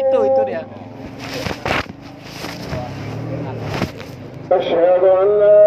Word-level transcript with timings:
itu 0.00 0.18
itu 0.28 0.40
dia. 0.44 0.62
Asyhadu 4.46 5.08
an 5.10 5.28
la 5.42 5.65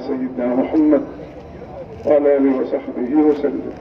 سيدنا 0.00 0.54
محمد 0.54 1.04
وعلى 2.06 2.36
آله 2.36 2.60
وصحبه 2.60 3.14
وسلم 3.16 3.72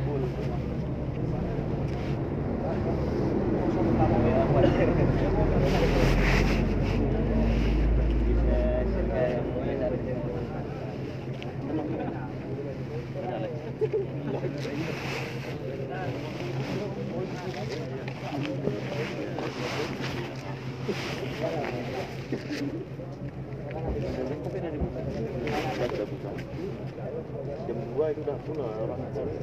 pula 28.45 28.65
orang 28.81 29.01
cari 29.13 29.37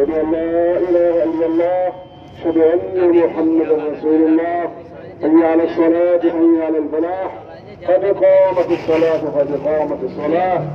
أشهد 0.03 0.12
أن 0.19 0.31
لا 0.31 0.77
إله 0.89 1.24
إلا 1.24 1.45
الله 1.45 1.91
أشهد 2.41 2.57
أن 2.95 3.10
محمدا 3.10 3.89
رسول 3.93 4.15
الله 4.27 4.72
حي 5.24 5.45
على 5.48 5.63
الصلاة 5.63 6.19
حي 6.19 6.63
على 6.65 6.77
الفلاح 6.77 7.33
قد 7.88 8.03
قامت 8.05 8.72
الصلاة 8.72 9.39
قد 9.39 9.60
قامت 9.67 10.03
الصلاة 10.03 10.65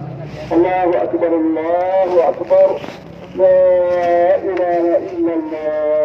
الله 0.53 1.03
أكبر 1.03 1.27
الله 1.27 2.29
أكبر 2.29 2.81
لا 3.39 4.37
إله 4.37 4.97
إلا 4.97 5.35
الله 5.35 5.98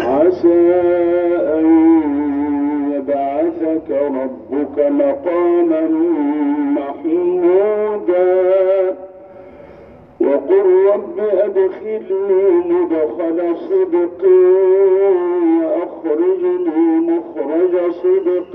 عسى 0.00 0.74
أن 1.58 1.66
يبعثك 2.92 3.90
ربك 3.90 4.90
مقاما 4.90 5.88
محمودا 6.76 8.44
وقل 10.20 10.86
رب 10.94 11.18
أدخلني 11.18 12.44
مدخل 12.64 13.56
صدق 13.56 14.24
وأخرجني 15.64 17.00
مخرج 17.00 17.90
صدق 17.92 18.54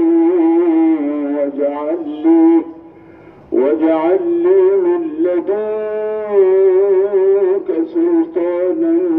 واجعل 1.35 1.97
لي 2.07 2.61
واجعل 3.51 4.19
لي 4.27 4.61
من 4.83 5.03
لدنك 5.23 7.69
سلطانا 7.87 9.12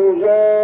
تجاوز 0.00 0.59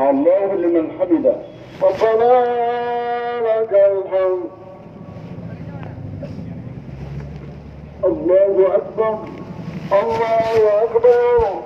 الله 0.00 0.54
لمن 0.54 0.90
حمده 0.98 1.36
ربنا 1.82 2.44
لك 3.40 3.70
الحمد 3.72 4.50
الله 8.04 8.74
أكبر 8.76 9.18
الله 9.92 10.82
أكبر 10.84 11.65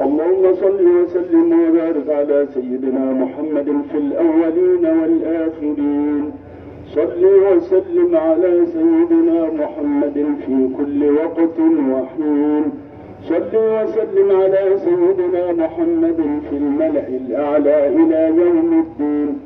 اللهم 0.01 0.55
صل 0.55 0.81
وسلم 0.85 1.69
وبارك 1.69 2.09
على 2.09 2.47
سيدنا 2.53 2.99
محمد 3.23 3.65
في 3.91 3.97
الأولين 3.97 4.85
والآخرين 4.85 6.42
صل 6.95 7.25
وسلم 7.25 8.15
على 8.15 8.65
سيدنا 8.65 9.43
محمد 9.51 10.25
في 10.45 10.67
كل 10.77 11.09
وقت 11.15 11.59
وحين 11.89 12.63
صل 13.23 13.49
وسلم 13.53 14.31
على 14.41 14.77
سيدنا 14.77 15.51
محمد 15.53 16.39
في 16.49 16.55
الملأ 16.55 17.07
الأعلى 17.07 17.87
إلى 17.87 18.33
يوم 18.41 18.79
الدين 18.85 19.39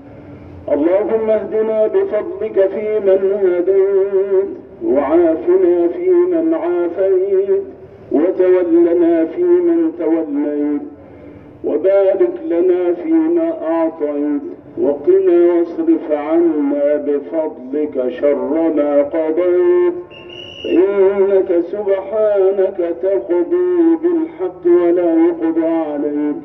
اللهم 0.72 1.30
اهدنا 1.30 1.88
بفضلك 1.88 2.68
فيمن 2.70 3.32
هديت 3.46 4.50
وعافنا 4.86 5.88
فيمن 5.88 6.54
عافيت 6.54 7.62
وتولنا 8.12 9.26
فيمن 9.26 9.92
توليت 10.00 10.82
وبارك 11.64 12.32
لنا 12.50 12.94
فيما 12.94 13.62
أعطيت 13.62 14.57
وقنا 14.82 15.54
واصرف 15.54 16.12
عنا 16.12 16.96
بفضلك 17.08 18.10
شر 18.10 18.50
ما 18.76 19.04
قضيت 19.04 19.94
إنك 20.72 21.60
سبحانك 21.72 22.96
تقضي 23.04 23.78
بالحق 24.02 24.66
ولا 24.66 25.26
يقضى 25.28 25.66
عليك 25.66 26.36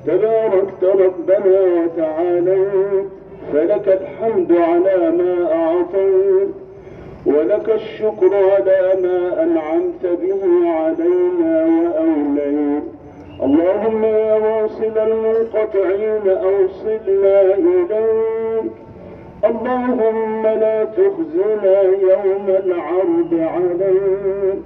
تباركت 0.06 0.84
ربنا 0.84 1.60
وتعاليت 1.60 3.06
فلك 3.52 3.88
الحمد 4.00 4.52
على 4.52 5.10
ما 5.18 5.52
أعطيت 5.52 6.67
ولك 7.28 7.68
الشكر 7.74 8.30
على 8.34 8.92
ما 9.02 9.42
أنعمت 9.42 10.02
به 10.22 10.68
علينا 10.70 11.66
وأولينا 11.78 12.82
اللهم 13.42 14.04
يا 14.04 14.34
واصل 14.44 14.94
المنقطعين 15.06 16.22
أوصلنا 16.44 17.40
إليك 17.42 17.96
اللهم 19.44 20.42
لا 20.46 20.84
تخزنا 20.84 21.82
يوم 21.82 22.48
العرض 22.48 23.32
عليك 23.32 24.58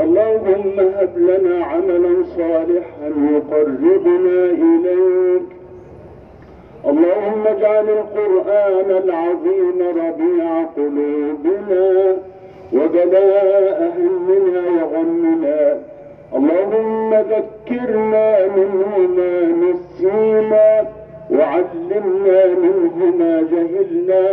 اللهم 0.00 0.80
هب 0.80 1.18
لنا 1.18 1.64
عملا 1.64 2.24
صالحا 2.24 3.12
يقربنا 3.32 4.50
إليك 4.50 5.57
اللهم 6.86 7.46
اجعل 7.46 7.88
القرآن 7.90 8.90
العظيم 8.90 9.78
ربيع 9.96 10.62
قلوبنا 10.76 12.16
وبلاء 12.74 13.92
همنا 13.98 14.60
وغمنا 14.68 15.78
اللهم 16.36 17.10
ذكرنا 17.14 18.46
منه 18.56 18.98
ما 19.16 19.36
نسينا 19.42 20.82
وعلمنا 21.30 22.38
منه 22.62 22.96
ما 23.18 23.32
جهلنا 23.52 24.24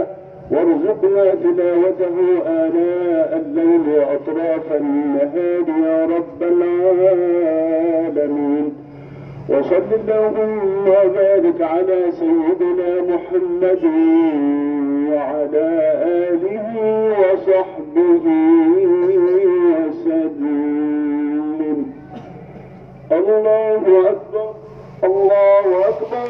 وارزقنا 0.51 1.25
تلاوته 1.35 2.17
آلاء 2.47 3.29
الليل 3.45 3.85
وأطراف 3.99 4.67
النهار 4.71 5.67
يا 5.85 5.97
رب 6.05 6.41
العالمين 6.43 8.84
وصل 9.49 9.83
اللهم 9.93 10.87
وبارك 10.87 11.61
على 11.61 11.97
سيدنا 12.11 13.01
محمد 13.09 13.83
وعلى 15.13 15.95
آله 16.29 16.69
وصحبه 17.19 18.23
وسلم 19.77 21.77
الله 23.11 23.83
أكبر 24.09 24.49
الله 25.03 25.65
أكبر 25.89 26.29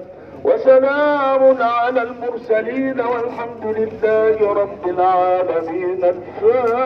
وسلام 0.44 1.62
على 1.62 2.02
المرسلين 2.02 3.00
والحمد 3.00 3.64
لله 3.64 4.52
رب 4.52 4.88
العالمين 4.88 6.04
الفاتحة 6.04 6.85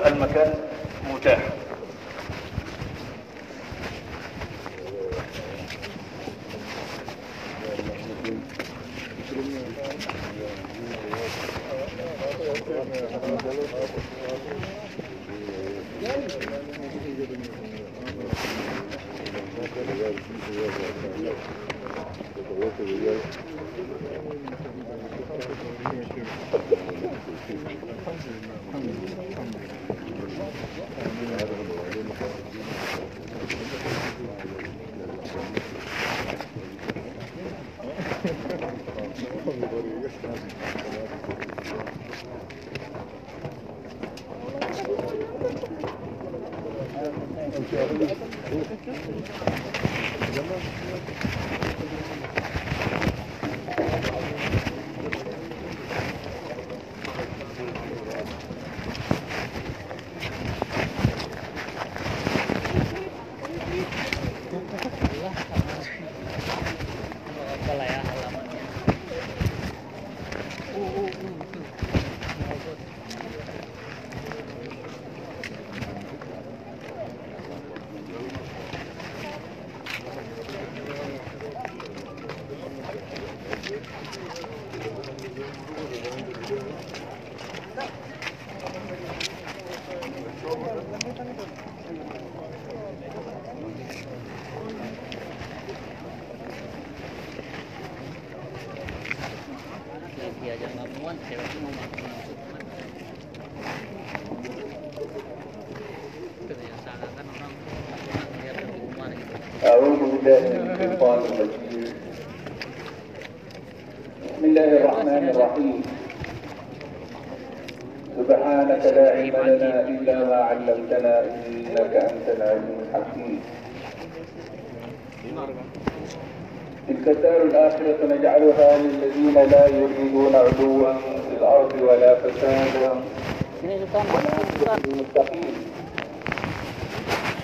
للمتقين 134.05 135.55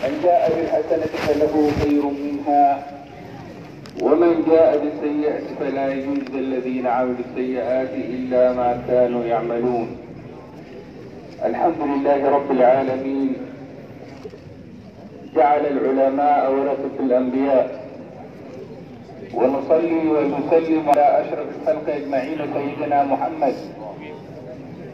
من 0.05 0.21
جاء 0.23 0.53
بالحسنة 0.57 1.07
فله 1.07 1.71
خير 1.83 2.03
منها 2.07 2.83
ومن 4.03 4.45
جاء 4.51 4.79
بالسيئة 4.79 5.40
فلا 5.61 5.92
يجزى 5.92 6.38
الذين 6.38 6.87
عملوا 6.87 7.14
السيئات 7.31 7.88
إلا 7.95 8.53
ما 8.53 8.83
كانوا 8.88 9.25
يعملون 9.25 9.87
الحمد 11.45 11.77
لله 11.81 12.31
رب 12.31 12.51
العالمين 12.51 13.33
جعل 15.37 15.66
العلماء 15.66 16.51
ورثة 16.53 16.97
الأنبياء 17.01 17.87
ونصلي 19.35 20.09
ونسلم 20.09 20.88
على 20.88 21.21
أشرف 21.25 21.47
الخلق 21.62 21.95
أجمعين 21.95 22.38
سيدنا 22.55 23.05
محمد 23.05 23.55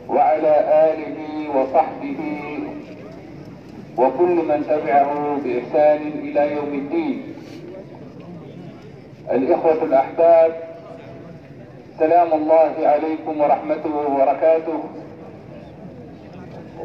وعلى 0.09 0.55
آله 0.95 1.22
وصحبه 1.57 2.19
وكل 3.99 4.37
من 4.49 4.65
تبعه 4.69 5.39
بإحسان 5.45 6.07
إلى 6.09 6.53
يوم 6.53 6.75
الدين 6.75 7.23
الإخوة 9.31 9.83
الأحباب 9.85 10.53
سلام 11.99 12.33
الله 12.33 12.75
عليكم 12.79 13.41
ورحمته 13.41 13.91
وبركاته 13.97 14.83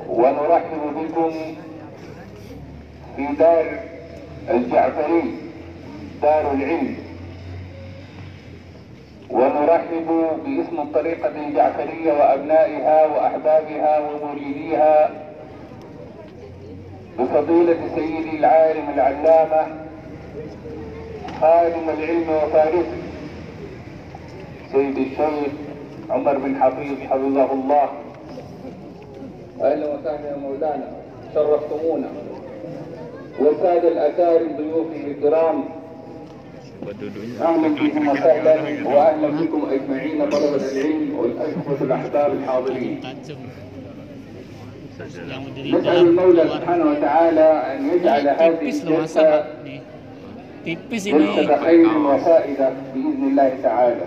ونرحب 0.10 0.78
بكم 0.96 1.32
في 3.16 3.26
دار 3.40 3.66
الجعفري 4.50 5.34
دار 6.22 6.54
العلم 6.54 6.96
ونرحب 9.32 10.08
باسم 10.46 10.80
الطريقة 10.80 11.32
الجعفرية 11.48 12.14
وأبنائها 12.14 13.06
وأحبابها 13.06 14.00
ومريديها 14.00 15.10
بفضيلة 17.20 17.78
سيدي 17.96 18.38
العالم 18.38 18.90
العلامة 18.94 19.68
خادم 21.42 21.90
العلم 21.98 22.30
وفارسه 22.30 23.04
سيدي 24.72 25.04
الشيخ 25.04 25.52
عمر 26.10 26.38
بن 26.38 26.56
حفيظ 26.62 27.00
حفظه 27.00 27.54
الله 27.54 27.90
أهلا 29.62 29.94
وسهلا 29.96 30.30
يا 30.30 30.36
مولانا 30.38 30.92
شرفتمونا 31.34 32.08
والسادة 33.40 33.88
الأكارم 33.88 34.58
ضيوفي 34.58 35.08
الكرام 35.12 35.64
اهلا 37.42 37.68
بكم 37.68 38.08
وسهلا 38.08 38.58
واهلا 38.88 39.28
بكم 39.28 39.68
اجمعين 39.72 40.30
طلبه 40.30 40.56
العلم 40.56 41.20
والاشخاص 41.20 41.82
الاحباب 41.82 42.32
الحاضرين 42.34 43.02
نسال 45.62 46.10
المولى 46.10 46.50
سبحانه 46.50 46.86
وتعالى 46.86 47.42
ان 47.42 47.90
يجعل 47.90 48.28
هذه 48.28 48.70
الجلسه 48.70 49.44
جلسه 50.68 51.64
خير 51.64 51.98
وفائده 51.98 52.70
باذن 52.94 53.28
الله 53.30 53.52
تعالى 53.64 54.06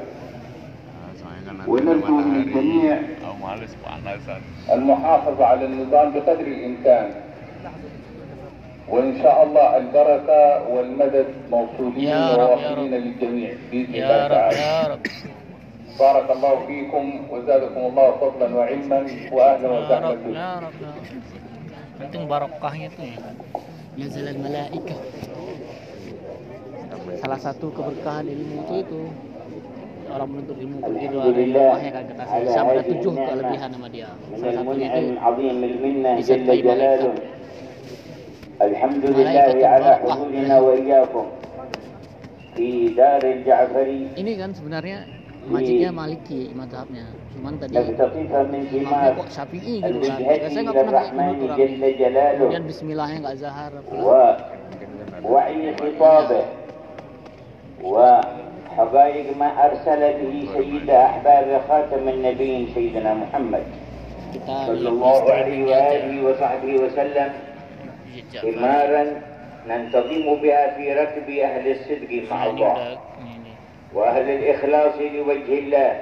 ونرجو 1.69 2.17
من 2.17 2.37
الجميع 2.41 2.99
المحافظه 4.73 5.45
على 5.47 5.65
النظام 5.67 6.13
بقدر 6.13 6.41
الامكان 6.41 7.11
وإن 8.91 9.19
شاء 9.23 9.43
الله 9.45 9.77
البركة 9.77 10.69
والمدد 10.75 11.27
موصولين 11.51 12.15
وواصلين 12.17 12.91
للجميع 12.91 13.51
بإذن 13.71 13.95
الله 13.95 14.29
تعالى 14.29 14.99
بارك 15.99 16.31
الله 16.31 16.67
فيكم 16.67 17.21
وزادكم 17.33 17.81
الله 17.81 18.11
فضلا 18.11 18.55
وعلما 18.55 19.07
وأهلا 19.33 19.69
وسهلا 19.71 20.09
يا 20.11 20.15
رب 20.15 20.31
يا 20.31 20.59
رب 20.59 20.71
أنتم 22.01 22.27
barokahnya 22.29 22.89
tuh 22.99 23.07
ya 23.07 23.21
نزل 23.99 24.27
الملائكة 24.29 24.95
salah 27.23 27.39
satu 27.43 27.71
keberkahan 27.75 28.27
ilmu 28.27 28.55
itu 28.71 28.77
itu 28.87 29.01
orang 30.11 30.29
menuntut 30.35 30.57
ilmu 30.59 30.79
Alhamdulillah 30.83 31.75
ya 31.87 31.91
kan 31.95 32.03
kita 32.11 32.23
sampai 32.51 32.83
tujuh 32.91 33.11
kelebihan 33.15 33.69
sama 33.71 33.87
dia 33.91 34.09
salah 34.39 34.53
satu 34.59 34.73
itu 34.83 35.89
disertai 36.19 36.61
malaikat 36.67 37.15
الحمد 38.63 39.05
لله 39.17 39.65
على 39.69 39.91
حضورنا 40.05 40.61
وإياكم 40.61 41.25
في 42.55 42.89
دار 42.93 43.23
الجعفري 43.25 44.09
ini 44.21 44.37
kan 44.37 44.53
sebenarnya 44.53 45.09
majiknya 45.49 45.89
Maliki 45.97 46.53
madhabnya 46.53 47.09
cuman 47.33 47.57
tadi 47.57 47.73
makhluk 48.85 49.25
kok 49.25 49.29
syafi'i 49.33 49.81
gitu 49.81 50.05
kan 50.05 50.19
saya 50.53 50.61
nggak 50.61 50.77
pernah 50.77 51.05
kayak 51.09 51.35
gitu 51.41 51.55
kemudian 52.37 52.63
bismillahnya 52.69 53.17
nggak 53.25 53.37
zahar 53.41 53.73
wa 53.97 54.27
وعي 55.25 55.77
خطابه 55.81 56.41
وحقائق 57.85 59.27
ما 59.41 59.51
أرسل 59.69 60.01
به 60.21 60.35
سيد 60.57 60.89
أحباب 60.91 61.45
خاتم 61.69 62.05
النبيين 62.09 62.73
سيدنا 62.77 63.13
محمد 63.25 63.65
صلى 64.49 64.89
الله 64.89 65.19
عليه 65.33 65.61
وآله 65.69 66.13
وصحبه 66.29 66.73
وسلم 66.77 67.31
ثمارا 68.43 69.21
ننتظم 69.69 70.35
بها 70.35 70.75
في 70.77 70.93
ركب 70.95 71.31
أهل 71.31 71.71
الصدق 71.71 72.23
مع 72.31 72.45
يعني 72.47 72.51
الله 72.51 72.79
يعني 72.79 72.99
وأهل 73.95 74.31
الإخلاص 74.31 74.95
لوجه 74.95 75.59
الله 75.59 76.01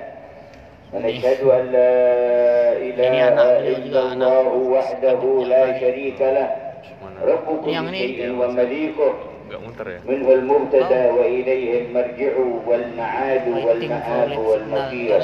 ونشهد 0.93 1.25
إيه. 1.25 1.61
أن 1.61 1.65
لا 1.73 2.73
إله 2.73 3.05
يعني 3.05 3.59
إلا 3.69 4.01
الله 4.13 4.47
وحده 4.49 5.45
لا 5.49 5.81
شريك 5.81 6.21
له 6.21 6.57
رب 7.23 7.65
كل 7.65 7.95
شيء 7.99 8.31
ومليكه 8.33 9.13
منه 10.09 10.31
المبتدى 10.33 10.95
آه. 10.95 11.15
وإليه 11.15 11.81
المرجع 11.87 12.33
والمعاد 12.67 13.49
والمآب 13.49 14.39
والمصير 14.39 15.21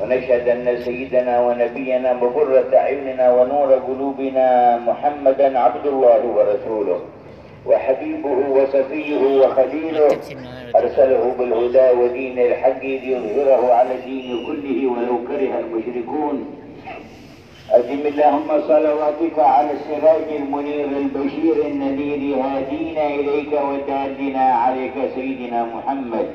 ونشهد 0.00 0.48
أن 0.48 0.76
سيدنا 0.84 1.40
ونبينا 1.46 2.12
مبرة 2.12 2.70
عيننا 2.74 3.32
ونور 3.32 3.74
قلوبنا 3.74 4.78
محمدا 4.86 5.58
عبد 5.58 5.86
الله 5.86 6.22
ورسوله 6.26 7.00
وحبيبه 7.66 8.34
وصفيه 8.56 9.26
وخليله 9.40 10.08
أرسله 10.76 11.32
بالهدى 11.38 11.90
ودين 12.00 12.38
الحق 12.38 12.82
ليظهره 12.84 13.72
على 13.72 13.94
الدين 13.94 14.46
كله 14.46 14.78
ولو 14.92 15.18
كره 15.28 15.52
المشركون 15.60 16.46
أجم 17.72 18.00
اللهم 18.06 18.50
صلواتك 18.68 19.38
على 19.38 19.68
السراج 19.72 20.36
المنير 20.36 20.84
البشير 20.86 21.66
النذير 21.66 22.36
هادينا 22.36 23.06
إليك 23.06 23.52
ودادنا 23.52 24.40
عليك 24.40 24.92
سيدنا 25.14 25.64
محمد 25.74 26.26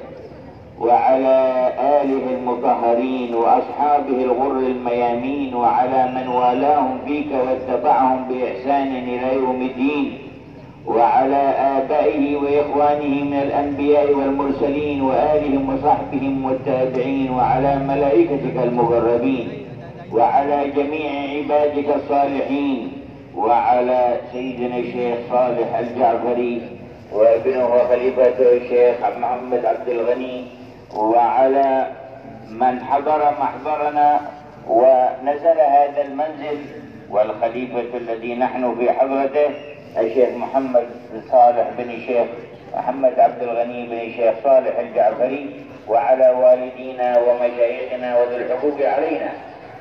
وعلى 0.80 1.74
آله 1.98 2.26
المطهرين 2.38 3.36
وأصحابه 3.36 4.18
الغر 4.28 4.58
الميامين 4.72 5.56
وعلى 5.56 6.02
من 6.16 6.28
والاهم 6.28 6.98
فيك 7.06 7.28
واتبعهم 7.46 8.24
بإحسان 8.30 8.88
إلى 9.08 9.36
يوم 9.36 9.62
الدين 9.62 10.18
وعلى 10.88 11.42
آبائه 11.80 12.36
وإخوانه 12.38 13.24
من 13.24 13.34
الأنبياء 13.46 14.14
والمرسلين 14.14 15.02
وآلهم 15.02 15.70
وصحبهم 15.76 16.46
والتابعين 16.46 17.30
وعلى 17.32 17.80
ملائكتك 17.80 18.58
المقربين 18.64 19.48
وعلى 20.14 20.70
جميع 20.76 21.10
عبادك 21.38 21.96
الصالحين 21.96 22.88
وعلى 23.36 24.18
سيدنا 24.32 24.78
الشيخ 24.78 25.18
صالح 25.30 25.76
الجعفري 25.80 26.62
وابنه 27.14 27.68
وخليفته 27.76 28.46
الشيخ 28.58 28.96
محمد 29.18 29.66
عبد 29.66 29.90
الغني 29.90 30.59
وعلى 30.96 31.88
من 32.50 32.80
حضر 32.84 33.32
محضرنا 33.42 34.22
ونزل 34.68 35.60
هذا 35.60 36.02
المنزل 36.02 36.60
والخليفة 37.12 37.98
الذي 37.98 38.36
نحن 38.36 38.76
في 38.80 38.92
حضرته 38.92 39.50
الشيخ 40.00 40.30
محمد 40.38 40.88
بن 41.14 41.22
صالح 41.32 41.68
بن 41.78 41.90
الشيخ 41.90 42.28
محمد 42.76 43.20
عبد 43.20 43.44
الغني 43.44 43.86
بن 43.88 43.94
الشيخ 43.98 44.34
صالح 44.44 44.80
الجعفري 44.80 45.50
وعلى 45.88 46.30
والدينا 46.30 47.18
ومشايخنا 47.20 48.20
وذي 48.22 48.36
الحقوق 48.36 48.82
علينا 48.82 49.30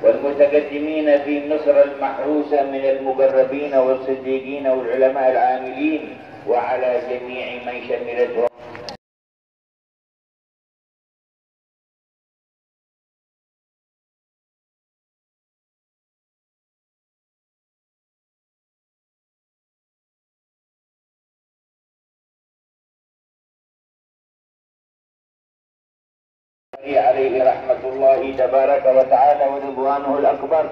والمتقدمين 0.03 1.17
في 1.19 1.53
مصر 1.55 1.81
المحروسة 1.81 2.63
من 2.63 2.85
المقربين 2.85 3.75
والصديقين 3.75 4.67
والعلماء 4.67 5.31
العاملين 5.31 6.09
وعلى 6.47 7.01
جميع 7.09 7.45
من 7.65 7.81
شملته 7.87 8.48
تبارك 28.39 28.85
وتعالى 28.97 29.45
ورضوانه 29.53 30.17
الأكبر 30.17 30.65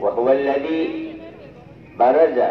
وهو 0.00 0.32
الذي 0.32 1.12
برز 1.98 2.42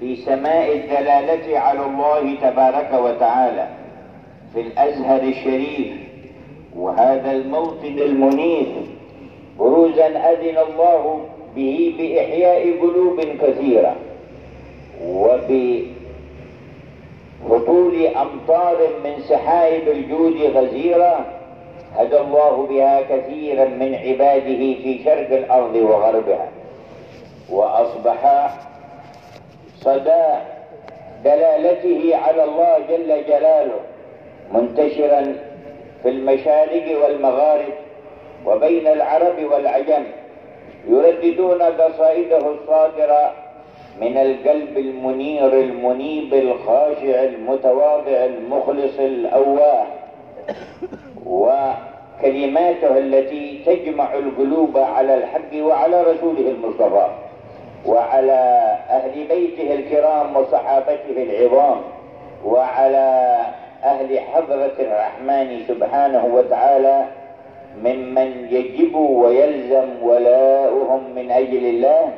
في 0.00 0.16
سماء 0.16 0.76
الدلالة 0.76 1.58
على 1.58 1.80
الله 1.86 2.34
تبارك 2.50 2.90
وتعالى 2.92 3.68
في 4.54 4.60
الأزهر 4.60 5.20
الشريف 5.22 5.92
وهذا 6.76 7.32
الموطن 7.32 7.98
المنيف 7.98 8.66
بروزا 9.58 10.06
أذن 10.06 10.58
الله 10.58 11.20
به 11.56 11.94
بإحياء 11.98 12.80
قلوب 12.80 13.20
كثيرة 13.20 13.96
وبهطول 15.06 15.56
أمطار 18.06 18.76
من 19.04 19.20
سحائب 19.28 19.88
الجود 19.88 20.36
غزيرة 20.56 21.26
هدى 21.98 22.18
الله 22.20 22.66
بها 22.66 23.02
كثيرا 23.02 23.64
من 23.64 23.94
عباده 23.94 24.56
في 24.82 25.00
شرق 25.04 25.30
الأرض 25.36 25.74
وغربها 25.74 26.48
وأصبح 27.50 28.50
صدى 29.80 30.26
دلالته 31.24 32.16
على 32.16 32.44
الله 32.44 32.78
جل 32.90 33.24
جلاله 33.28 33.80
منتشرا 34.52 35.36
في 36.02 36.08
المشارق 36.08 37.04
والمغارب 37.04 37.72
وبين 38.46 38.86
العرب 38.86 39.38
والعجم 39.52 40.04
يرددون 40.88 41.62
قصائده 41.62 42.38
الصادرة 42.52 43.32
من 44.00 44.16
القلب 44.18 44.78
المنير 44.78 45.60
المنيب 45.60 46.34
الخاشع 46.34 47.24
المتواضع 47.24 48.24
المخلص 48.24 48.98
الأواه 48.98 49.86
وكلماته 51.26 52.98
التي 52.98 53.60
تجمع 53.66 54.14
القلوب 54.14 54.78
على 54.78 55.14
الحق 55.14 55.50
وعلى 55.54 56.02
رسوله 56.02 56.40
المصطفى 56.50 57.06
وعلى 57.86 58.32
أهل 58.90 59.24
بيته 59.28 59.74
الكرام 59.74 60.36
وصحابته 60.36 61.16
العظام 61.16 61.80
وعلى 62.44 63.36
أهل 63.84 64.20
حضرة 64.20 64.72
الرحمن 64.78 65.60
سبحانه 65.68 66.24
وتعالى 66.34 67.04
ممن 67.84 68.46
يجب 68.50 68.94
ويلزم 68.94 69.88
ولاؤهم 70.02 71.02
من 71.16 71.30
أجل 71.30 71.64
الله 71.66 72.08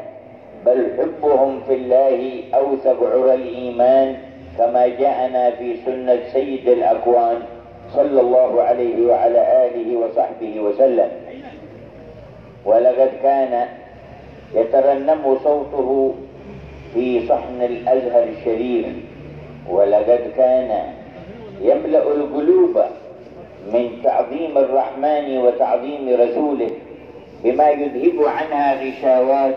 بل 0.66 0.90
حبهم 0.98 1.60
في 1.68 1.74
الله 1.74 2.42
أوثق 2.54 2.98
عرى 3.12 3.34
الإيمان 3.34 4.16
كما 4.58 4.86
جاءنا 4.86 5.50
في 5.50 5.76
سنة 5.76 6.18
سيد 6.32 6.68
الأكوان 6.68 7.40
صلى 7.94 8.20
الله 8.20 8.62
عليه 8.62 9.06
وعلى 9.06 9.66
آله 9.70 9.96
وصحبه 9.96 10.60
وسلم 10.60 11.10
ولقد 12.64 13.10
كان 13.22 13.68
يترنم 14.54 15.38
صوته 15.44 16.14
في 16.94 17.26
صحن 17.28 17.62
الأزهر 17.62 18.22
الشريف 18.38 18.86
ولقد 19.70 20.32
كان 20.36 20.92
يملأ 21.62 22.02
القلوب 22.12 22.82
من 23.72 23.88
تعظيم 24.04 24.58
الرحمن 24.58 25.38
وتعظيم 25.38 26.08
رسوله 26.08 26.70
بما 27.44 27.70
يذهب 27.70 28.24
عنها 28.26 28.82
غشاوات 28.88 29.54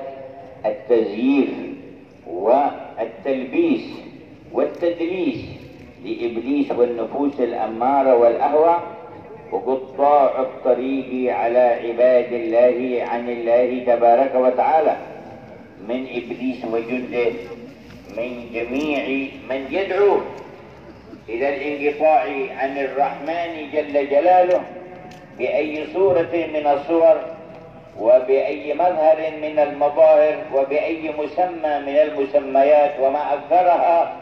التزييف 0.66 1.50
والتلبيس 2.34 3.82
والتدليس 4.54 5.59
لإبليس 6.04 6.72
والنفوس 6.72 7.40
الأمارة 7.40 8.16
والأهوى 8.16 8.80
وقطاع 9.52 10.42
الطريق 10.42 11.34
على 11.36 11.60
عباد 11.84 12.34
الله 12.34 13.04
عن 13.04 13.30
الله 13.30 13.84
تبارك 13.96 14.36
وتعالى 14.36 14.98
من 15.90 16.08
إبليس 16.16 16.66
وجنده 16.66 17.30
من 18.18 18.50
جميع 18.54 19.28
من 19.50 19.66
يدعو 19.72 20.18
إلى 21.30 21.50
الانقطاع 21.56 22.24
عن 22.58 22.78
الرحمن 22.78 23.72
جل 23.74 23.94
جلاله 24.10 24.62
بأي 25.38 25.86
صورة 25.94 26.48
من 26.54 26.68
الصور 26.68 27.18
وبأي 28.00 28.74
مظهر 28.74 29.18
من 29.42 29.60
المظاهر 29.60 30.36
وبأي 30.56 31.12
مسمى 31.20 31.80
من 31.86 31.96
المسميات 31.96 32.92
وما 33.02 33.34
أكثرها 33.34 34.19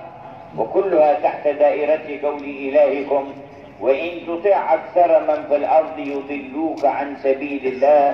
وكلها 0.57 1.13
تحت 1.19 1.47
دائرة 1.47 2.19
قول 2.27 2.43
إلهكم 2.43 3.33
وإن 3.81 4.11
تطع 4.27 4.73
أكثر 4.73 5.19
من 5.27 5.43
في 5.49 5.55
الأرض 5.55 5.99
يضلوك 5.99 6.85
عن 6.85 7.15
سبيل 7.23 7.67
الله 7.67 8.09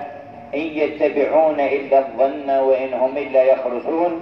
إن 0.56 0.60
يتبعون 0.62 1.60
إلا 1.60 2.00
الظن 2.00 2.50
وإن 2.50 2.94
هم 2.94 3.18
إلا 3.18 3.44
يخرصون 3.44 4.22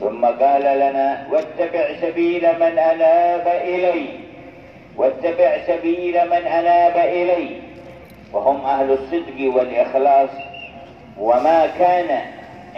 ثم 0.00 0.24
قال 0.24 0.62
لنا 0.62 1.26
واتبع 1.32 1.88
سبيل 2.00 2.42
من 2.56 2.78
أناب 2.78 3.46
إلي 3.48 4.06
واتبع 4.96 5.58
سبيل 5.66 6.24
من 6.26 6.46
أناب 6.46 6.96
إلي 6.96 7.48
وهم 8.32 8.64
أهل 8.64 8.90
الصدق 8.92 9.54
والإخلاص 9.56 10.30
وما 11.18 11.66
كان 11.78 12.20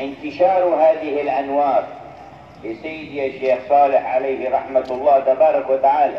انتشار 0.00 0.62
هذه 0.64 1.20
الأنوار 1.22 1.84
لسيدي 2.64 3.26
الشيخ 3.26 3.58
صالح 3.68 4.14
عليه 4.14 4.50
رحمة 4.50 4.84
الله 4.90 5.18
تبارك 5.20 5.70
وتعالى 5.70 6.18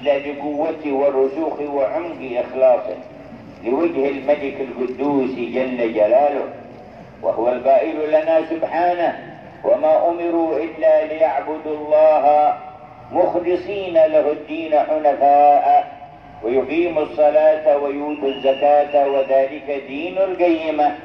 إلا 0.00 0.18
بقوة 0.18 0.82
والرسوخ 0.86 1.60
وعمق 1.60 2.30
إخلاصه 2.40 2.96
لوجه 3.64 4.08
الملك 4.08 4.54
القدوس 4.60 5.30
جل 5.30 5.94
جلاله 5.94 6.44
وهو 7.22 7.48
البائل 7.48 8.08
لنا 8.08 8.40
سبحانه 8.50 9.38
وما 9.64 10.08
أمروا 10.08 10.58
إلا 10.58 11.06
ليعبدوا 11.06 11.76
الله 11.76 12.54
مخلصين 13.12 13.94
له 13.94 14.32
الدين 14.32 14.74
حنفاء 14.78 15.92
ويقيموا 16.44 17.02
الصلاة 17.02 17.76
ويؤتوا 17.78 18.28
الزكاة 18.28 19.08
وذلك 19.08 19.82
دين 19.88 20.18
القيمة 20.18 20.96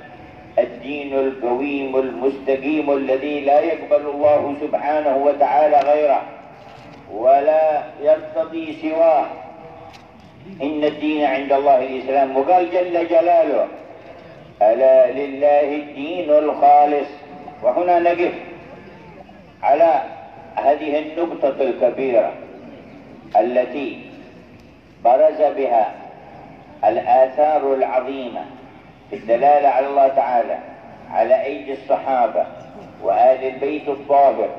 الدين 0.60 1.14
القويم 1.14 1.96
المستقيم 1.96 2.92
الذي 2.94 3.40
لا 3.40 3.60
يقبل 3.60 4.10
الله 4.10 4.56
سبحانه 4.62 5.18
وتعالى 5.18 5.80
غيره 5.92 6.22
ولا 7.14 7.84
يرتضي 8.04 8.74
سواه 8.82 9.26
إن 10.62 10.84
الدين 10.84 11.26
عند 11.26 11.54
الله 11.54 11.84
الإسلام 11.84 12.38
وقال 12.38 12.72
جل 12.72 13.08
جلاله 13.08 13.68
ألا 14.62 15.12
لله 15.12 15.76
الدين 15.76 16.30
الخالص 16.30 17.08
وهنا 17.64 18.00
نقف 18.00 18.34
على 19.64 20.02
هذه 20.56 21.00
النقطة 21.00 21.62
الكبيرة 21.62 22.34
التي 23.40 24.00
برز 25.06 25.38
بها 25.58 25.92
الآثار 26.86 27.74
العظيمة 27.74 28.42
الدلالة 29.14 29.68
على 29.70 29.88
الله 29.88 30.08
تعالى 30.08 30.58
على 31.12 31.44
أيدي 31.46 31.74
الصحابة 31.74 32.46
وآل 33.04 33.46
البيت 33.48 33.88
الطاهر 33.90 34.50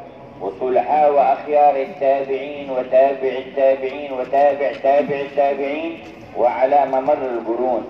وصلحاء 0.41 1.13
وأخيار 1.13 1.77
التابعين 1.77 2.71
وتابع 2.71 3.29
التابعين 3.47 4.13
وتابع 4.13 4.73
تابع 4.83 5.17
التابعين 5.17 6.01
وعلى 6.37 6.87
ممر 6.87 7.13
القرون 7.27 7.87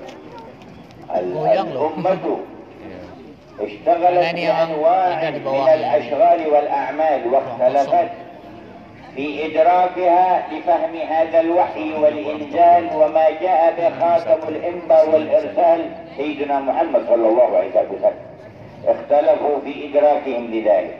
الأمة 1.16 2.18
اشتغلت 3.60 4.34
بأنواع 4.34 5.30
من 5.30 5.68
الأشغال 5.74 6.46
والأعمال 6.46 7.32
واختلفت 7.34 8.12
في 9.16 9.46
إدراكها 9.46 10.46
لفهم 10.52 10.96
هذا 10.96 11.40
الوحي 11.40 11.92
والإنزال 11.94 12.88
وما 12.96 13.30
جاء 13.42 13.74
بخاتم 13.78 14.48
الإنبا 14.48 15.02
والإرسال 15.02 15.86
سيدنا 16.16 16.60
محمد 16.60 17.02
صلى 17.08 17.28
الله 17.28 17.56
عليه 17.56 17.68
وسلم 17.68 18.12
اختلفوا 18.86 19.58
في 19.64 19.88
إدراكهم 19.90 20.46
لذلك 20.54 20.94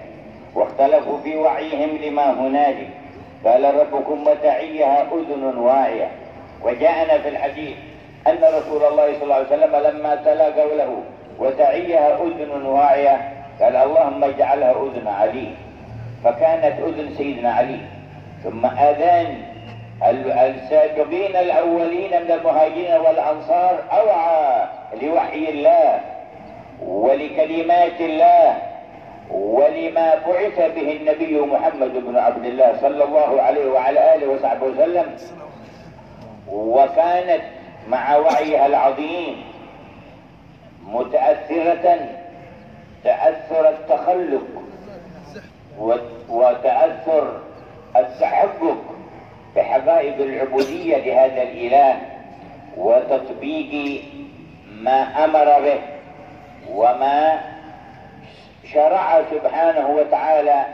واختلفوا 0.54 1.18
في 1.18 1.36
وعيهم 1.36 1.96
لما 2.04 2.30
هنالك 2.32 2.88
قال 3.46 3.74
ربكم 3.80 4.26
وتعيها 4.26 5.02
أذن 5.14 5.56
واعية 5.58 6.08
وجاءنا 6.64 7.18
في 7.18 7.28
الحديث 7.28 7.76
أن 8.26 8.38
رسول 8.54 8.84
الله 8.90 9.12
صلى 9.12 9.22
الله 9.22 9.34
عليه 9.34 9.46
وسلم 9.46 9.76
لما 9.76 10.14
تلا 10.14 10.44
قوله 10.62 10.98
وتعيها 11.38 12.22
أذن 12.22 12.66
واعية 12.66 13.30
قال 13.60 13.76
اللهم 13.76 14.24
اجعلها 14.24 14.70
أذن 14.72 15.08
علي 15.08 15.48
فكانت 16.24 16.80
أذن 16.80 17.14
سيدنا 17.16 17.52
علي 17.52 17.78
ثم 18.45 18.66
أذان 18.66 19.38
السابقين 20.03 21.36
الأولين 21.36 22.11
من 22.24 22.30
المهاجرين 22.30 22.93
والأنصار 23.01 23.78
أوعى 23.93 24.66
لوحي 25.03 25.49
الله 25.51 26.01
ولكلمات 26.86 28.01
الله 28.01 28.57
ولما 29.30 30.14
بعث 30.28 30.59
به 30.74 30.97
النبي 30.97 31.40
محمد 31.40 31.93
بن 31.93 32.16
عبد 32.18 32.45
الله 32.47 32.74
صلى 32.80 33.05
الله 33.05 33.43
عليه 33.43 33.66
وعلى 33.66 34.14
آله 34.14 34.28
وصحبه 34.30 34.66
وسلم 34.66 35.16
وكانت 36.49 37.43
مع 37.88 38.16
وعيها 38.16 38.66
العظيم 38.66 39.43
متأثرة 40.86 41.99
تأثر 43.05 43.68
التخلق 43.68 44.45
وتأثر 46.28 47.40
التحقق 47.97 48.84
بحقائق 49.57 50.16
العبودية 50.16 50.97
لهذا 50.97 51.43
الإله 51.43 51.97
وتطبيق 52.76 54.03
ما 54.72 55.24
أمر 55.24 55.45
به 55.62 55.80
وما 56.76 57.40
شرع 58.72 59.22
سبحانه 59.30 59.88
وتعالى 59.90 60.64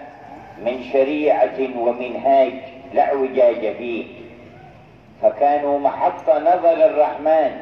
من 0.64 0.82
شريعة 0.92 1.78
ومنهاج 1.78 2.52
لا 2.94 3.02
عوجاج 3.02 3.76
فيه 3.76 4.04
فكانوا 5.22 5.78
محط 5.78 6.28
نظر 6.30 6.72
الرحمن 6.86 7.56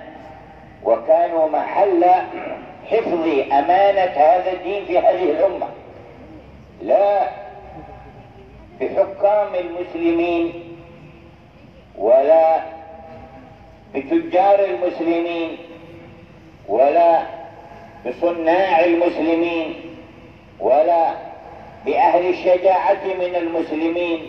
وكانوا 0.84 1.48
محل 1.48 2.04
حفظ 2.90 3.26
أمانة 3.52 4.00
هذا 4.10 4.52
الدين 4.52 4.84
في 4.84 4.98
هذه 4.98 5.30
الأمة 5.30 5.66
لا 6.82 7.26
بحكام 8.80 9.54
المسلمين 9.54 10.52
ولا 11.98 12.60
بتجار 13.94 14.64
المسلمين 14.64 15.58
ولا 16.68 17.22
بصناع 18.06 18.84
المسلمين 18.84 19.74
ولا 20.60 21.10
بأهل 21.86 22.26
الشجاعة 22.28 23.04
من 23.20 23.34
المسلمين 23.36 24.26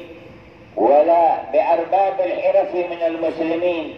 ولا 0.76 1.38
بأرباب 1.54 2.14
الحرف 2.20 2.76
من 2.76 2.98
المسلمين 3.08 3.94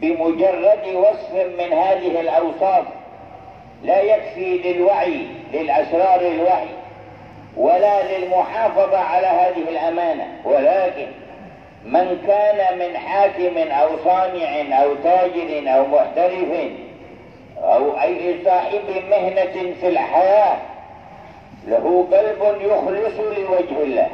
بمجرد 0.00 0.94
وصف 0.94 1.34
من 1.34 1.72
هذه 1.78 2.20
الأوصاف 2.20 2.84
لا 3.84 4.00
يكفي 4.02 4.58
للوعي 4.72 5.26
للأسرار 5.52 6.20
الوعي 6.20 6.68
ولا 7.56 8.18
للمحافظة 8.18 8.98
على 8.98 9.26
هذه 9.26 9.62
الأمانة 9.68 10.26
ولكن 10.44 11.06
من 11.84 12.18
كان 12.26 12.78
من 12.78 12.96
حاكم 12.98 13.58
أو 13.58 13.88
صانع 14.04 14.82
أو 14.82 14.94
تاجر 14.94 15.64
أو 15.74 15.86
محترف 15.86 16.48
أو 17.58 18.00
أي 18.02 18.38
صاحب 18.44 18.80
مهنة 19.10 19.74
في 19.80 19.88
الحياة 19.88 20.56
له 21.66 22.06
قلب 22.12 22.60
يخلص 22.62 23.20
لوجه 23.20 23.82
الله 23.82 24.08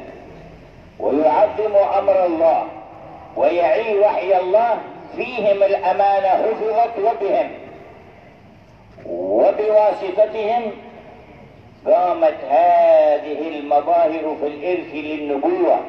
ويعظم 1.01 1.77
أمر 1.99 2.27
الله 2.27 2.65
ويعي 3.37 3.99
وحي 3.99 4.39
الله 4.39 4.79
فيهم 5.17 5.63
الأمانة 5.63 6.29
حفظت 6.29 6.91
وبهم 6.99 7.51
وبواسطتهم 9.11 10.73
قامت 11.87 12.45
هذه 12.51 13.49
المظاهر 13.59 14.37
في 14.41 14.47
الإرث 14.47 14.95
للنبوة 14.95 15.81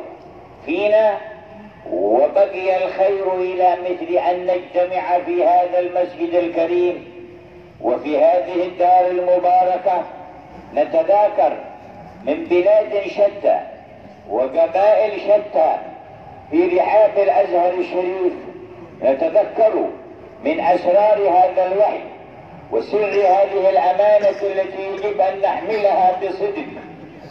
فينا 0.65 1.17
وبقي 1.91 2.85
الخير 2.85 3.33
إلى 3.35 3.71
مثل 3.83 4.13
أن 4.27 4.45
نجتمع 4.45 5.19
في 5.25 5.43
هذا 5.45 5.79
المسجد 5.79 6.35
الكريم 6.35 7.13
وفي 7.81 8.17
هذه 8.17 8.65
الدار 8.67 9.07
المباركة 9.07 10.01
نتذاكر 10.73 11.57
من 12.25 12.43
بلاد 12.49 13.07
شتى 13.07 13.59
وقبائل 14.29 15.19
شتى 15.21 15.77
في 16.51 16.77
رحاب 16.77 17.11
الأزهر 17.17 17.73
الشريف 17.73 18.33
نتذكر 19.03 19.85
من 20.45 20.59
أسرار 20.59 21.29
هذا 21.29 21.71
الوحي 21.71 22.01
وسر 22.71 23.05
هذه 23.07 23.69
الأمانة 23.69 24.29
التي 24.43 24.91
يجب 24.93 25.21
أن 25.21 25.41
نحملها 25.41 26.19
بصدق 26.23 26.65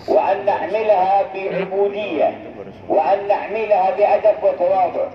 وأن 0.08 0.46
نحملها 0.46 1.22
بعبودية 1.34 2.38
وأن 2.88 3.28
نحملها 3.28 3.90
بأدب 3.90 4.36
وتواضع 4.42 5.08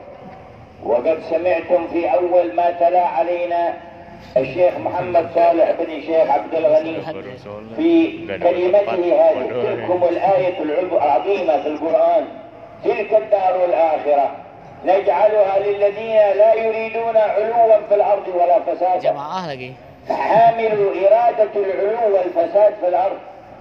وقد 0.86 1.19
سمعتم 1.30 1.88
في 1.88 2.07
أول 2.13 2.53
ما 2.55 2.71
تلا 2.71 3.05
علينا 3.07 3.74
الشيخ 4.38 4.78
محمد 4.78 5.28
صالح 5.36 5.71
بن 5.71 5.91
الشيخ 5.91 6.30
عبد 6.30 6.55
الغني 6.55 6.97
في 7.78 8.11
كلمته 8.28 8.93
هذه 9.01 9.45
تلكم 9.63 10.03
الآية 10.03 10.61
العظيمة 10.63 11.61
في 11.61 11.67
القرآن 11.67 12.26
تلك 12.84 13.13
الدار 13.15 13.65
الآخرة 13.65 14.32
نجعلها 14.86 15.59
للذين 15.59 16.15
لا 16.38 16.53
يريدون 16.53 17.17
علوا 17.17 17.80
في 17.89 17.95
الأرض 17.95 18.28
ولا 18.28 18.59
فسادا 18.76 19.15
حامل 20.09 20.83
إرادة 20.83 21.51
العلو 21.55 22.15
والفساد 22.17 22.73
في 22.81 22.87
الأرض 22.87 23.17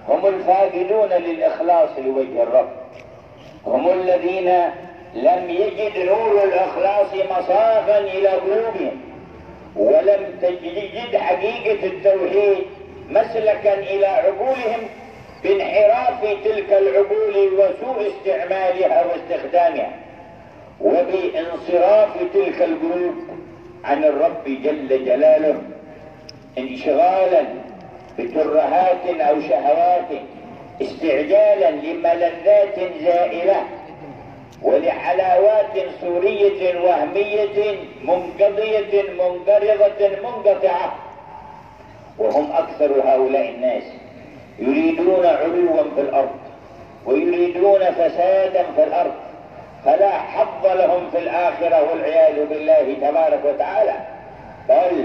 هم 0.09 0.25
الفاقدون 0.25 1.09
للإخلاص 1.09 1.89
لوجه 2.05 2.43
الرب 2.43 2.69
هم 3.67 3.89
الذين 3.89 4.49
لم 5.13 5.49
يجد 5.49 5.97
نور 6.05 6.43
الإخلاص 6.43 7.13
مصافا 7.13 7.97
إلى 7.97 8.27
قلوبهم 8.27 9.01
ولم 9.75 10.37
تجد 10.41 11.15
حقيقة 11.17 11.85
التوحيد 11.87 12.63
مسلكا 13.09 13.73
إلى 13.73 14.05
عقولهم 14.05 14.79
بانحراف 15.43 16.21
تلك 16.45 16.73
العقول 16.73 17.47
وسوء 17.53 18.07
استعمالها 18.07 19.05
واستخدامها 19.05 19.89
وبانصراف 20.81 22.09
تلك 22.33 22.61
القلوب 22.61 23.13
عن 23.83 24.03
الرب 24.03 24.43
جل 24.45 25.05
جلاله 25.05 25.61
انشغالا 26.57 27.45
بترهات 28.19 29.05
أو 29.21 29.41
شهوات 29.41 30.21
استعجالا 30.81 31.71
لملذات 31.71 32.79
زائلة 33.03 33.63
ولحلاوات 34.61 35.71
صورية 36.01 36.79
وهمية 36.81 37.75
منقضية 38.03 39.01
منقرضة 39.11 40.07
منقطعة 40.23 40.95
وهم 42.19 42.51
أكثر 42.51 42.91
هؤلاء 43.05 43.49
الناس 43.49 43.83
يريدون 44.59 45.25
علوا 45.25 45.83
في 45.95 46.01
الأرض 46.01 46.35
ويريدون 47.05 47.79
فسادا 47.91 48.63
في 48.75 48.83
الأرض 48.83 49.13
فلا 49.85 50.11
حظ 50.11 50.65
لهم 50.65 51.09
في 51.11 51.17
الآخرة 51.19 51.91
والعياذ 51.91 52.45
بالله 52.45 52.93
تبارك 53.01 53.39
وتعالى 53.45 53.93
بل 54.69 55.03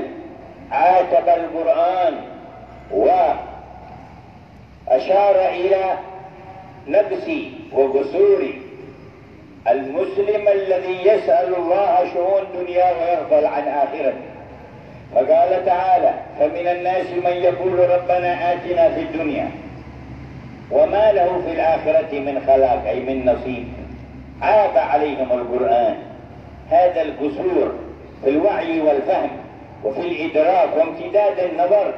عاتب 0.72 1.28
القرآن 1.28 2.14
وأشار 2.90 3.36
إلى 5.36 5.84
نفسي 6.88 7.52
وقصوري 7.72 8.62
المسلم 9.70 10.48
الذي 10.48 11.00
يسأل 11.08 11.54
الله 11.56 12.04
شؤون 12.14 12.42
دنيا 12.58 12.84
ويغفل 12.84 13.46
عن 13.46 13.62
آخرته 13.68 14.14
فقال 15.14 15.64
تعالى 15.66 16.10
فمن 16.38 16.66
الناس 16.68 17.06
من 17.10 17.32
يقول 17.32 17.78
ربنا 17.78 18.52
آتنا 18.52 18.88
في 18.94 19.00
الدنيا 19.00 19.50
وما 20.70 21.12
له 21.12 21.42
في 21.46 21.52
الآخرة 21.54 22.20
من 22.20 22.42
خلاق 22.46 22.84
أي 22.88 23.00
من 23.00 23.26
نصيب 23.26 23.68
عاب 24.42 24.76
عليهم 24.76 25.32
القرآن 25.32 25.96
هذا 26.70 27.02
القصور 27.02 27.74
في 28.24 28.30
الوعي 28.30 28.80
والفهم 28.80 29.30
وفي 29.84 30.00
الإدراك 30.00 30.68
وامتداد 30.76 31.38
النظر 31.38 31.94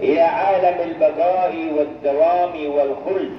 إلى 0.00 0.20
عالم 0.20 0.80
البقاء 0.82 1.52
والدوام 1.78 2.70
والخلد 2.70 3.36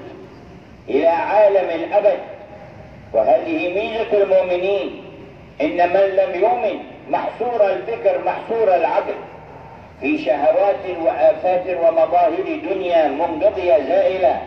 إلى 0.90 1.08
عالم 1.08 1.70
الأبد 1.70 2.20
وهذه 3.14 3.74
ميزة 3.76 4.24
المؤمنين 4.24 5.04
إن 5.62 5.90
من 5.94 6.00
لم 6.16 6.36
يؤمن 6.42 6.80
محصور 7.10 7.70
الفكر 7.72 8.20
محصور 8.26 8.76
العقل 8.76 9.14
في 10.02 10.18
شهوات 10.18 10.90
وآفات 11.06 11.66
ومظاهر 11.84 12.32
دنيا 12.72 13.08
منقضية 13.08 13.80
زائلة 13.88 14.42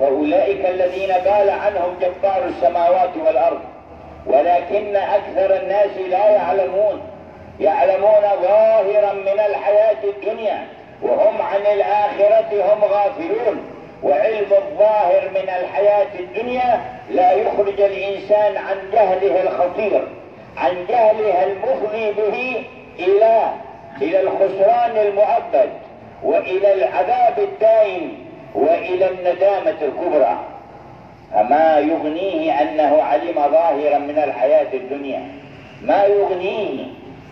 فأولئك 0.00 0.66
الذين 0.66 1.12
قال 1.12 1.50
عنهم 1.50 1.94
جبار 2.00 2.44
السماوات 2.44 3.10
والأرض 3.26 3.60
ولكن 4.26 4.96
أكثر 4.96 5.56
الناس 5.62 5.96
لا 6.10 6.30
يعلمون 6.30 7.00
يعلمون 7.62 8.22
ظاهرا 8.42 9.12
من 9.12 9.40
الحياة 9.50 9.96
الدنيا 10.04 10.66
وهم 11.02 11.42
عن 11.42 11.60
الآخرة 11.60 12.72
هم 12.74 12.84
غافلون 12.84 13.70
وعلم 14.02 14.46
الظاهر 14.52 15.28
من 15.28 15.48
الحياة 15.48 16.18
الدنيا 16.20 16.80
لا 17.10 17.32
يخرج 17.32 17.80
الإنسان 17.80 18.56
عن 18.56 18.76
جهله 18.92 19.42
الخطير 19.42 20.08
عن 20.56 20.86
جهله 20.88 21.44
المفضي 21.44 22.12
به 22.12 22.64
إلى 22.98 23.42
إلى 24.02 24.20
الخسران 24.20 24.96
المؤبد 25.06 25.68
وإلى 26.24 26.74
العذاب 26.74 27.38
الدائم 27.38 28.12
وإلى 28.54 29.08
الندامة 29.10 29.76
الكبرى 29.82 30.38
فما 31.34 31.78
يغنيه 31.78 32.62
أنه 32.62 33.02
علم 33.02 33.34
ظاهرا 33.34 33.98
من 33.98 34.18
الحياة 34.18 34.74
الدنيا 34.74 35.22
ما 35.82 36.04
يغنيه 36.04 36.84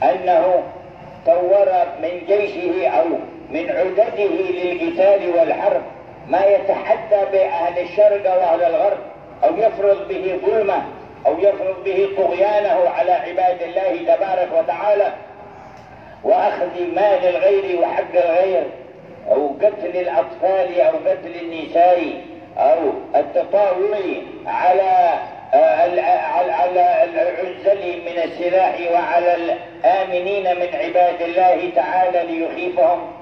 أنه 0.02 0.62
طور 1.26 1.68
من 2.02 2.20
جيشه 2.26 2.88
أو 2.88 3.04
من 3.50 3.70
عدده 3.70 4.24
للقتال 4.24 5.30
والحرب 5.36 5.82
ما 6.28 6.44
يتحدى 6.44 7.20
بأهل 7.32 7.78
الشرق 7.78 8.36
وأهل 8.38 8.62
الغرب 8.64 8.98
أو 9.44 9.56
يفرض 9.56 10.08
به 10.08 10.36
ظلمه 10.46 10.82
أو 11.26 11.38
يفرض 11.38 11.84
به 11.84 12.08
طغيانه 12.18 12.88
على 12.90 13.12
عباد 13.12 13.62
الله 13.62 14.14
تبارك 14.14 14.48
وتعالى 14.58 15.12
وأخذ 16.24 16.82
مال 16.96 17.24
الغير 17.36 17.80
وحق 17.80 18.12
الغير 18.14 18.62
أو 19.30 19.48
قتل 19.62 19.96
الأطفال 19.96 20.80
أو 20.80 20.92
قتل 21.06 21.34
النساء 21.42 22.08
أو 22.58 22.74
التطاول 23.16 24.22
على 24.46 25.12
على 25.54 26.70
العزل 27.04 27.80
من 27.82 28.22
السلاح 28.24 28.76
وعلى 28.92 29.34
الآمنين 29.34 30.44
من 30.60 30.66
عباد 30.74 31.22
الله 31.22 31.70
تعالى 31.76 32.22
ليخيفهم 32.32 33.12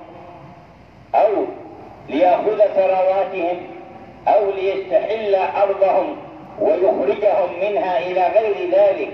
أو 1.15 1.29
ليأخذ 2.09 2.59
ثرواتهم 2.59 3.61
أو 4.29 4.51
ليستحل 4.51 5.35
أرضهم 5.63 6.17
ويخرجهم 6.61 7.49
منها 7.63 7.99
إلى 7.99 8.27
غير 8.39 8.71
ذلك 8.73 9.09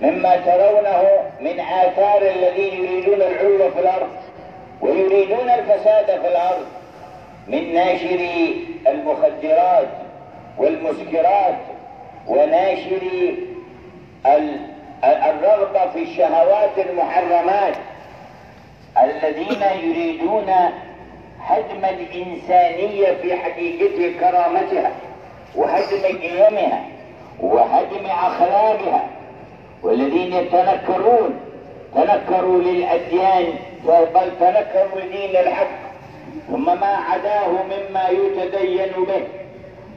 مما 0.00 0.36
ترونه 0.36 1.08
من 1.40 1.60
آثار 1.60 2.22
الذين 2.22 2.84
يريدون 2.84 3.22
العلو 3.22 3.70
في 3.70 3.80
الأرض 3.80 4.08
ويريدون 4.80 5.50
الفساد 5.50 6.06
في 6.06 6.28
الأرض 6.28 6.66
من 7.46 7.74
ناشري 7.74 8.64
المخدرات 8.88 9.88
والمسكرات 10.58 11.58
وناشري 12.28 13.34
الرغبة 15.04 15.86
في 15.92 16.02
الشهوات 16.02 16.78
المحرمات 16.78 17.74
الذين 19.02 19.62
يريدون 19.88 20.46
هدم 21.42 21.84
الإنسانية 21.84 23.12
في 23.22 23.36
حقيقة 23.36 24.20
كرامتها 24.20 24.90
وهدم 25.56 26.18
قيمها 26.18 26.82
وهدم 27.40 28.06
أخلاقها 28.06 29.04
والذين 29.82 30.32
يتنكرون 30.32 31.34
تنكروا 31.94 32.62
للأديان 32.62 33.44
بل 33.86 34.30
تنكروا 34.40 35.00
لدين 35.04 35.30
الحق 35.36 35.68
ثم 36.48 36.64
ما 36.80 36.86
عداه 37.10 37.48
مما 37.48 38.08
يتدين 38.08 38.92
به 39.06 39.28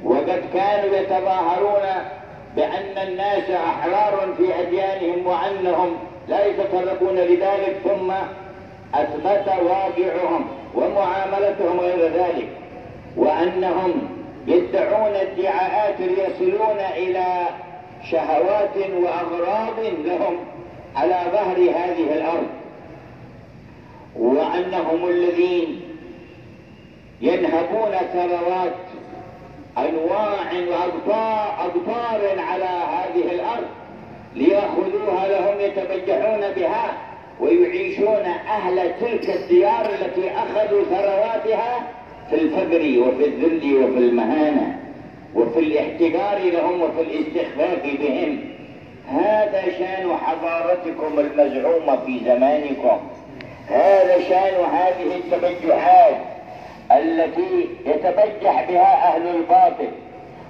وقد 0.03 0.43
كانوا 0.53 0.95
يتظاهرون 0.95 1.82
بأن 2.56 3.08
الناس 3.08 3.49
أحرار 3.49 4.34
في 4.38 4.60
أديانهم 4.60 5.28
وأنهم 5.28 5.97
لا 6.28 6.45
يتطرقون 6.45 7.16
لذلك 7.16 7.76
ثم 7.84 8.12
أثبت 8.93 9.47
واقعهم 9.64 10.47
ومعاملتهم 10.76 11.80
غير 11.80 12.12
ذلك 12.14 12.47
وأنهم 13.18 13.91
يدعون 14.47 15.12
ادعاءات 15.16 15.99
يصلون 15.99 16.78
إلى 16.97 17.26
شهوات 18.12 18.78
وأغراض 19.04 19.80
لهم 19.80 20.36
على 20.95 21.20
ظهر 21.32 21.56
هذه 21.58 22.14
الأرض 22.14 22.47
وأنهم 24.20 25.08
الذين 25.10 25.82
ينهبون 27.22 27.91
ثروات 28.14 28.91
انواع 29.78 30.47
واقطار 31.07 32.39
على 32.39 32.65
هذه 32.65 33.22
الارض 33.32 33.67
ليأخذوها 34.36 35.28
لهم 35.28 35.59
يتبجحون 35.59 36.41
بها 36.55 36.93
ويعيشون 37.39 38.26
أهل 38.47 38.91
تلك 39.01 39.30
الديار 39.36 39.86
التي 39.89 40.32
أخذوا 40.32 40.84
ثرواتها 40.86 41.80
في 42.30 42.36
الفقر 42.36 42.76
وفي 42.99 43.26
الذل 43.26 43.84
وفي 43.84 43.97
المهانة 43.99 44.80
وفي 45.36 45.59
الاحتقار 45.59 46.38
لهم 46.51 46.82
وفي 46.82 47.01
الاستخفاف 47.01 47.84
بهم 47.84 48.39
هذا 49.09 49.63
شان 49.80 50.13
حضارتكم 50.24 51.19
المزعومة 51.19 51.95
في 52.05 52.19
زمانكم 52.26 52.97
هذا 53.67 54.19
شان 54.30 54.63
هذه 54.74 55.15
التبجحات 55.15 56.15
التي 57.00 57.68
يتبجح 57.86 58.66
بها 58.70 59.08
أهل 59.16 59.22
الباطل 59.36 59.92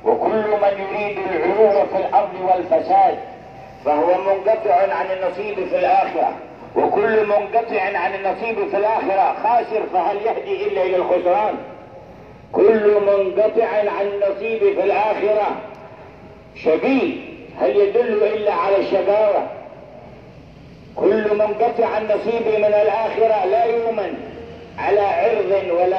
وكل 0.05 0.43
من 0.61 0.85
يريد 0.91 1.17
العلو 1.31 1.85
في 1.85 1.97
الأرض 1.97 2.29
والفساد 2.53 3.17
فهو 3.85 4.07
منقطع 4.17 4.93
عن 4.95 5.05
النصيب 5.11 5.55
في 5.67 5.79
الآخرة 5.79 6.31
وكل 6.75 7.25
منقطع 7.25 7.81
عن 7.97 8.13
النصيب 8.15 8.69
في 8.69 8.77
الآخرة 8.77 9.35
خاسر 9.43 9.83
فهل 9.93 10.17
يهدي 10.17 10.67
إلا 10.67 10.81
إلى 10.83 10.95
الخسران 10.95 11.55
كل 12.53 12.97
منقطع 13.07 13.65
عن 13.65 14.07
النصيب 14.07 14.59
في 14.73 14.83
الآخرة 14.83 15.47
شقي 16.55 17.11
هل 17.61 17.75
يدل 17.77 18.23
إلا 18.23 18.53
على 18.53 18.77
الشقاوة 18.77 19.43
كل 20.95 21.33
منقطع 21.33 21.85
عن 21.85 22.03
نصيب 22.05 22.59
من 22.59 22.65
الآخرة 22.65 23.45
لا 23.45 23.65
يؤمن 23.65 24.13
على 24.79 24.99
عرض 25.01 25.63
ولا 25.79 25.90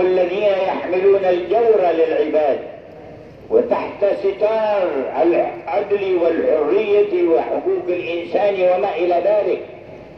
هم 0.00 0.06
الذين 0.06 0.42
يحملون 0.42 1.24
الجور 1.24 1.80
للعباد 1.92 2.58
وتحت 3.50 4.04
ستار 4.22 4.88
العدل 5.22 6.18
والحرية 6.22 7.28
وحقوق 7.28 7.84
الإنسان 7.88 8.54
وما 8.54 8.94
إلى 8.96 9.20
ذلك 9.24 9.60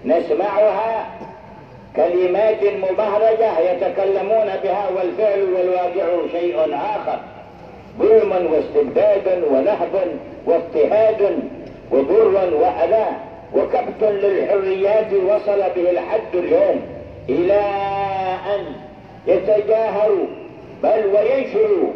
نسمعها 0.04 1.06
كلمات 1.96 2.62
مبهرجة 2.64 3.58
يتكلمون 3.60 4.48
بها 4.64 4.88
والفعل 4.96 5.42
والواقع 5.42 6.26
شيء 6.32 6.56
آخر 6.74 7.18
ظلم 7.98 8.52
واستبداد 8.52 9.42
ونهب 9.50 10.14
واضطهاد 10.46 11.38
وضر 11.90 12.54
وأذى 12.56 13.06
وكبت 13.56 14.02
للحريات 14.02 15.12
وصل 15.12 15.60
به 15.76 15.90
الحد 15.90 16.34
اليوم 16.34 16.80
إلى 17.30 17.60
أن 18.54 18.64
يتجاهل 19.26 20.24
بل 20.82 21.06
وينشر 21.14 21.92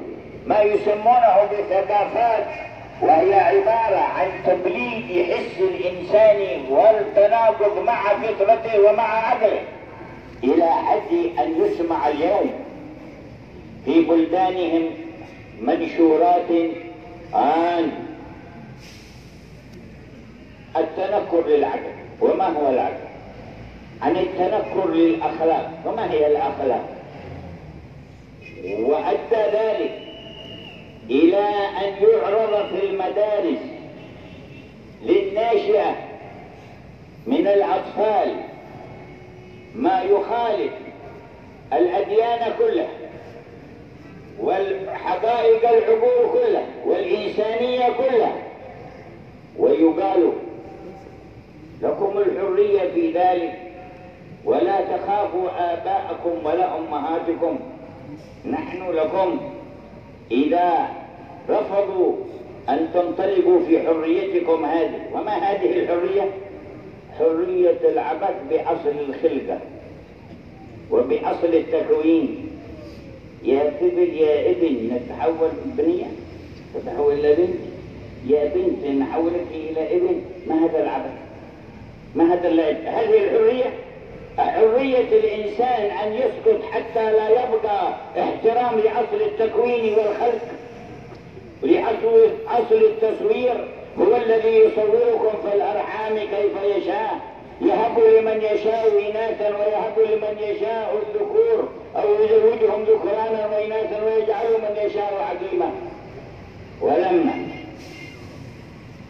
ما 0.46 0.60
يسمونه 0.62 1.36
بثقافات 1.52 2.44
وهي 3.02 3.34
عبارة 3.34 3.96
عن 3.98 4.26
تبليد 4.46 5.32
حس 5.32 5.58
الإنسان 5.60 6.64
والتناقض 6.70 7.78
مع 7.86 8.02
فطرته 8.14 8.80
ومع 8.90 9.26
عقله 9.28 9.60
إلى 10.44 10.68
حد 10.70 11.12
أن 11.44 11.64
يسمع 11.66 12.08
اليوم 12.08 12.50
في 13.84 14.00
بلدانهم 14.04 14.82
منشورات 15.60 16.50
عن 17.34 17.90
التنكر 20.76 21.46
للعقل 21.48 21.92
وما 22.20 22.48
هو 22.48 22.68
العقل 22.70 23.04
عن 24.02 24.16
التنكر 24.16 24.90
للأخلاق 24.92 25.70
وما 25.86 26.12
هي 26.12 26.26
الأخلاق 26.26 26.84
وأدى 28.72 29.56
ذلك 29.56 29.98
إلى 31.10 31.44
أن 31.84 31.92
يعرض 32.02 32.66
في 32.76 32.86
المدارس 32.86 33.58
للناشئة 35.02 35.94
من 37.26 37.46
الأطفال 37.46 38.34
ما 39.74 40.02
يخالف 40.02 40.72
الأديان 41.72 42.52
كلها 42.58 42.88
والحقائق 44.40 45.68
العبور 45.68 46.30
كلها 46.32 46.66
والإنسانية 46.86 47.88
كلها 47.90 48.36
ويقال 49.58 50.32
لكم 51.82 52.18
الحرية 52.18 52.90
في 52.90 53.10
ذلك 53.12 53.54
ولا 54.44 54.80
تخافوا 54.96 55.72
آباءكم 55.74 56.46
ولا 56.46 56.78
أمهاتكم 56.78 57.58
نحن 58.50 58.82
لكم 58.94 59.38
إذا 60.30 60.88
رفضوا 61.50 62.12
أن 62.68 62.88
تنطلقوا 62.94 63.60
في 63.68 63.80
حريتكم 63.86 64.64
هذه 64.64 65.00
وما 65.14 65.30
هذه 65.32 65.76
الحرية؟ 65.80 66.30
حرية 67.18 67.78
العبث 67.92 68.34
بأصل 68.50 68.96
الخلقة 69.08 69.60
وبأصل 70.90 71.46
التكوين 71.54 72.48
يا 73.44 73.70
طفل 73.80 73.98
يا 74.16 74.50
ابن 74.50 74.90
نتحول 74.94 75.48
بنية 75.64 76.06
تتحول 76.74 77.12
إلى 77.14 77.34
بنت 77.34 77.58
يا 78.28 78.52
بنت 78.54 78.86
نحولك 79.00 79.46
إلى 79.54 79.96
ابن 79.96 80.20
ما 80.48 80.64
هذا 80.64 80.82
العبث 80.82 81.12
ما 82.14 82.32
هذا 82.34 82.48
اللعب 82.48 82.74
هذه 82.76 83.24
الحرية 83.24 83.72
حرية 84.38 85.00
الإنسان 85.12 85.90
أن 85.98 86.12
يسكت 86.14 86.60
حتى 86.72 87.12
لا 87.12 87.28
يبقى 87.30 87.92
احترام 88.18 88.78
لأصل 88.80 89.22
التكوين 89.26 89.94
والخلق 89.94 90.42
لأصل 91.62 92.84
التصوير 92.90 93.68
هو 94.00 94.16
الذي 94.16 94.54
يصوركم 94.56 95.42
في 95.50 95.54
الأرحام 95.56 96.16
كيف 96.18 96.76
يشاء 96.76 97.14
يهب 97.62 97.98
لمن 97.98 98.36
يشاء 98.42 99.10
إناثا 99.10 99.48
ويهب 99.48 100.10
لمن 100.12 100.36
يشاء 100.40 100.94
الذكور 101.02 101.68
أو 101.96 102.14
يزوجهم 102.22 102.82
ذكرانا 102.82 103.50
وإناثا 103.54 104.04
ويجعل 104.04 104.46
من 104.58 104.76
يشاء 104.86 105.12
عقيما 105.30 105.70
ولما 106.80 107.48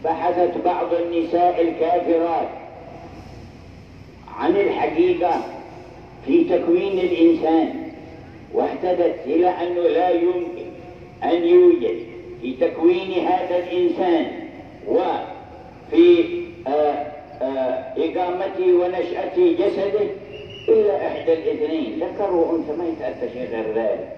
بحثت 0.03 0.57
بعض 0.65 0.87
النساء 0.93 1.61
الكافرات 1.61 2.47
عن 4.37 4.55
الحقيقة 4.57 5.45
في 6.25 6.43
تكوين 6.43 6.99
الإنسان 6.99 7.91
واهتدت 8.53 9.15
إلى 9.25 9.49
أنه 9.49 9.81
لا 9.81 10.09
يمكن 10.09 10.65
أن 11.23 11.43
يوجد 11.45 11.97
في 12.41 12.53
تكوين 12.53 13.11
هذا 13.11 13.55
الإنسان 13.63 14.25
وفي 14.87 16.23
آه، 16.67 16.71
آه، 17.41 17.83
إقامته 17.97 18.73
ونشأته 18.73 19.53
جسده 19.59 20.07
إلا 20.69 21.07
إحدى 21.07 21.33
الاثنين 21.33 21.99
ذكر 22.03 22.33
وأنثى 22.33 22.71
ما 22.71 22.87
يتأتى 22.87 23.33
شيء 23.33 23.49
غير 23.51 23.73
ذلك 23.75 24.15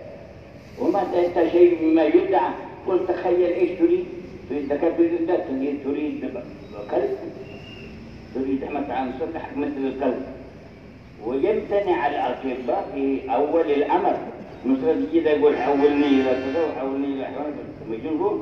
وما 0.81 1.03
تأتى 1.13 1.51
شيء 1.51 1.81
مما 1.81 2.05
يدعى 2.05 2.51
قلت 2.87 3.11
تخيل 3.11 3.43
إيش 3.43 3.69
تريد 3.79 4.05
تريد 4.49 4.73
ذكر 4.73 4.89
تريد 4.89 5.79
تريد 5.83 6.31
كلب 6.91 7.17
تريد 8.43 8.63
أنك 8.63 8.91
عن 8.91 9.11
سطحك 9.19 9.57
مثل 9.57 9.77
القلب 9.77 10.21
ويمتنع 11.25 12.07
الأطباء 12.07 12.85
في 12.93 13.21
أول 13.35 13.71
الأمر 13.71 14.15
مثل 14.65 15.07
كذا 15.13 15.31
يقول 15.31 15.57
حولني 15.57 16.07
إلى 16.07 16.23
كذا 16.29 16.65
وحولني 16.69 17.05
إلى 17.07 17.25
حيوان 17.25 18.41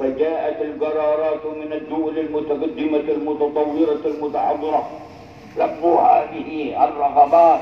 فجاءت 0.00 0.62
القرارات 0.62 1.46
من 1.46 1.72
الدول 1.72 2.18
المتقدمة 2.18 2.96
المتطورة 3.12 4.00
المتحضرة 4.04 4.88
لقوا 5.58 6.00
هذه 6.00 6.84
الرغبات 6.84 7.60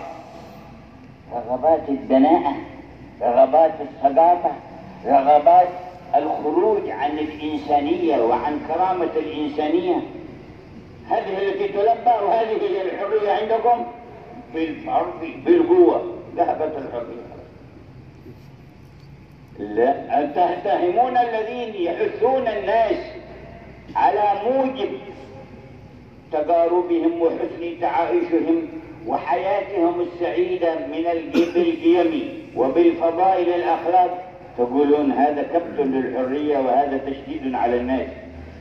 رغبات 1.35 1.89
الدناءة 1.89 2.53
رغبات 3.23 3.75
الثقافه 3.81 4.51
رغبات 5.07 5.69
الخروج 6.17 6.89
عن 6.89 7.19
الإنسانية 7.19 8.23
وعن 8.25 8.61
كرامة 8.69 9.11
الإنسانية 9.17 9.97
هذه 11.11 11.39
التي 11.43 11.69
تلبى 11.69 12.25
وهذه 12.25 12.57
هي 12.63 12.83
الحرية 12.83 13.31
عندكم 13.33 13.85
بالفرض 14.55 15.29
بالقوة 15.47 16.15
ذهبت 16.37 16.73
الحرية 16.79 17.29
لا 19.59 20.27
تتهمون 20.27 21.17
الذين 21.17 21.75
يحثون 21.83 22.49
الناس 22.49 22.97
على 23.97 24.23
موجب 24.45 24.89
تقاربهم 26.33 27.23
وحسن 27.23 27.81
تعايشهم 27.81 28.69
وحياتهم 29.07 30.01
السعيدة 30.01 30.75
من 30.75 31.05
بالقيم 31.33 32.39
وبالفضائل 32.57 33.49
الأخلاق 33.49 34.25
تقولون 34.59 35.13
هذا 35.13 35.43
كبت 35.43 35.79
للحرية 35.87 36.59
وهذا 36.59 36.99
تشديد 36.99 37.55
على 37.55 37.77
الناس 37.77 38.09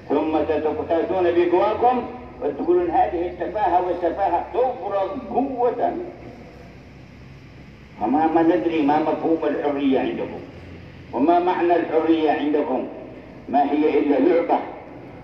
ثم 0.09 0.37
تتقتاتون 0.47 1.23
بقواكم 1.31 2.03
وتقولون 2.43 2.89
هذه 2.89 3.27
التفاهة 3.27 3.87
والسفاهة 3.87 4.45
تفرض 4.53 5.19
قوة 5.33 5.95
فما 8.01 8.27
ما 8.35 8.41
ندري 8.41 8.81
ما 8.81 8.99
مفهوم 8.99 9.37
الحرية 9.43 9.99
عندكم 9.99 10.39
وما 11.13 11.39
معنى 11.39 11.75
الحرية 11.75 12.31
عندكم 12.31 12.83
ما 13.49 13.71
هي 13.71 13.99
إلا 13.99 14.15
لعبة 14.15 14.59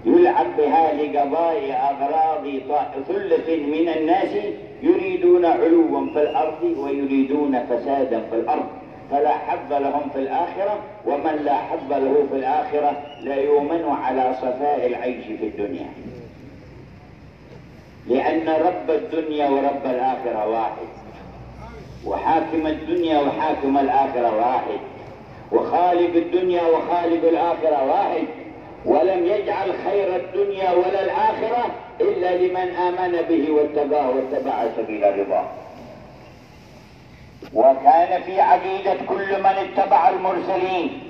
يلعب 0.05 0.45
بها 0.57 0.93
لقضاء 0.93 1.66
أغراض 1.72 2.43
ثلة 3.07 3.55
من 3.68 3.88
الناس 3.89 4.30
يريدون 4.84 5.45
علوا 5.45 6.05
في 6.14 6.22
الأرض 6.22 6.64
ويريدون 6.78 7.59
فسادا 7.70 8.22
في 8.32 8.36
الأرض 8.36 8.66
فلا 9.11 9.30
حظ 9.30 9.74
لهم 9.74 10.09
في 10.14 10.20
الآخرة 10.20 10.80
ومن 11.05 11.36
لا 11.45 11.55
حظ 11.57 11.89
له 11.89 12.26
في 12.32 12.36
الآخرة 12.38 13.01
لا 13.24 13.36
يؤمن 13.36 13.84
على 14.03 14.36
صفاء 14.41 14.88
العيش 14.88 15.26
في 15.26 15.45
الدنيا 15.47 15.86
لأن 18.08 18.49
رب 18.49 18.91
الدنيا 18.91 19.49
ورب 19.49 19.86
الآخرة 19.86 20.47
واحد 20.47 20.88
وحاكم 22.06 22.68
الدنيا 22.68 23.20
وحاكم 23.20 23.78
الآخرة 23.78 24.36
واحد 24.38 24.80
وخالق 25.51 26.16
الدنيا 26.16 26.64
وخالق 26.64 27.28
الآخرة 27.28 27.84
واحد 27.91 28.26
ولم 28.86 29.26
يجعل 29.26 29.72
خير 29.86 30.16
الدنيا 30.16 30.72
ولا 30.72 31.04
الآخرة 31.06 31.66
إلا 32.01 32.38
لمن 32.38 32.76
آمن 32.76 33.22
به 33.30 33.51
واتباه 33.51 34.10
واتبع 34.10 34.64
سبيل 34.78 35.20
رضاه 35.20 35.45
وكان 37.54 38.22
في 38.22 38.41
عقيدة 38.41 38.95
كل 39.10 39.39
من 39.39 39.45
اتبع 39.45 40.10
المرسلين 40.10 41.04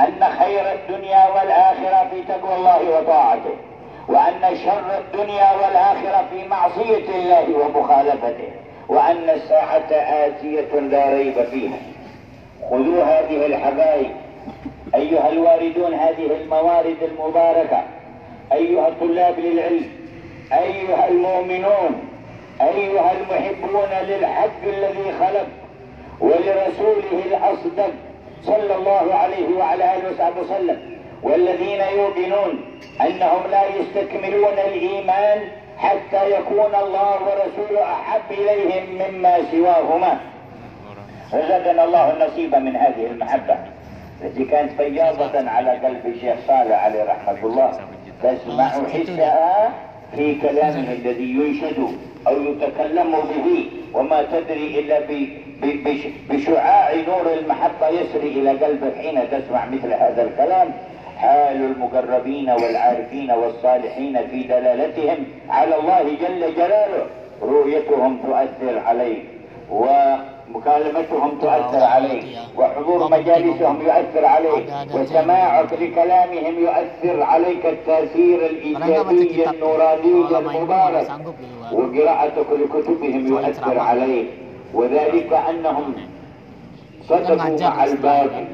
أن 0.00 0.24
خير 0.38 0.72
الدنيا 0.72 1.28
والآخرة 1.28 2.10
في 2.10 2.22
تقوى 2.28 2.56
الله 2.56 2.98
وطاعته 2.98 3.54
وأن 4.08 4.40
شر 4.64 4.98
الدنيا 4.98 5.52
والآخرة 5.52 6.24
في 6.32 6.48
معصية 6.48 7.08
الله 7.16 7.58
ومخالفته 7.58 8.48
وأن 8.88 9.30
الساعة 9.30 9.90
آتية 10.26 10.78
لا 10.80 11.14
ريب 11.14 11.44
فيها 11.44 11.78
خذوا 12.70 13.02
هذه 13.04 13.46
الحبايب 13.46 14.10
أيها 14.94 15.28
الواردون 15.30 15.94
هذه 15.94 16.26
الموارد 16.42 16.96
المباركة 17.02 17.82
أيها 18.52 18.88
الطلاب 18.88 19.38
للعلم 19.38 19.84
أيها 20.52 21.08
المؤمنون 21.08 22.08
أيها 22.62 23.12
المحبون 23.12 24.02
للحق 24.08 24.62
الذي 24.66 25.12
خلق 25.20 25.46
ولرسوله 26.20 27.24
الأصدق 27.26 27.90
صلى 28.42 28.74
الله 28.74 29.14
عليه 29.14 29.58
وعلى 29.58 29.84
آله 29.96 30.10
وصحبه 30.10 30.40
وسلم 30.40 30.95
والذين 31.26 31.80
يوقنون 31.96 32.54
أنهم 33.00 33.50
لا 33.50 33.62
يستكملون 33.76 34.52
الإيمان 34.68 35.38
حتى 35.78 36.30
يكون 36.32 36.72
الله 36.82 37.12
ورسوله 37.14 37.82
أحب 37.92 38.20
إليهم 38.30 38.86
مما 39.14 39.38
سواهما 39.50 40.20
وزادنا 41.32 41.84
الله 41.84 42.12
النصيب 42.12 42.54
من 42.54 42.76
هذه 42.76 43.06
المحبة 43.10 43.54
التي 44.24 44.44
كانت 44.44 44.72
فياضة 44.72 45.50
على 45.50 45.70
قلب 45.70 46.06
الشيخ 46.06 46.34
صالح 46.48 46.82
عليه 46.84 47.02
رحمة 47.04 47.38
الله 47.46 47.70
تسمع 48.22 48.68
حسها 48.68 49.72
في 50.16 50.34
كلامه 50.34 50.92
الذي 50.92 51.30
ينشد 51.30 51.86
أو 52.26 52.42
يتكلم 52.42 53.12
به 53.12 53.70
وما 53.94 54.22
تدري 54.22 54.80
إلا 54.80 55.00
بشعاع 56.30 56.94
نور 57.08 57.32
المحبة 57.32 57.88
يسري 57.88 58.28
إلى 58.28 58.50
قلبك 58.50 58.96
حين 58.96 59.20
تسمع 59.30 59.64
مثل 59.66 59.92
هذا 59.92 60.22
الكلام 60.22 60.70
حال 61.16 61.64
المقربين 61.72 62.50
والعارفين 62.50 63.30
والصالحين 63.30 64.18
في 64.26 64.42
دلالتهم 64.42 65.16
على 65.48 65.76
الله 65.78 66.02
جل 66.02 66.54
جلاله 66.54 67.06
رؤيتهم 67.42 68.18
تؤثر 68.18 68.78
عليك 68.86 69.24
ومكالمتهم 69.70 71.38
تؤثر 71.40 71.82
عليك 71.84 72.24
وحضور 72.56 73.10
مجالسهم 73.10 73.82
يؤثر 73.82 74.24
عليك 74.24 74.66
وسماعك 74.94 75.72
لكلامهم 75.72 76.54
يؤثر 76.60 77.22
عليك 77.22 77.66
التأثير 77.66 78.46
الإيجابي 78.46 79.50
النوراني 79.50 80.24
المبارك 80.38 81.08
وقراءتك 81.72 82.46
لكتبهم 82.52 83.26
يؤثر 83.26 83.78
عليك 83.78 84.26
وذلك 84.74 85.32
أنهم 85.50 85.94
صدقوا 87.08 87.58
مع 87.60 87.84
الباقي 87.84 88.44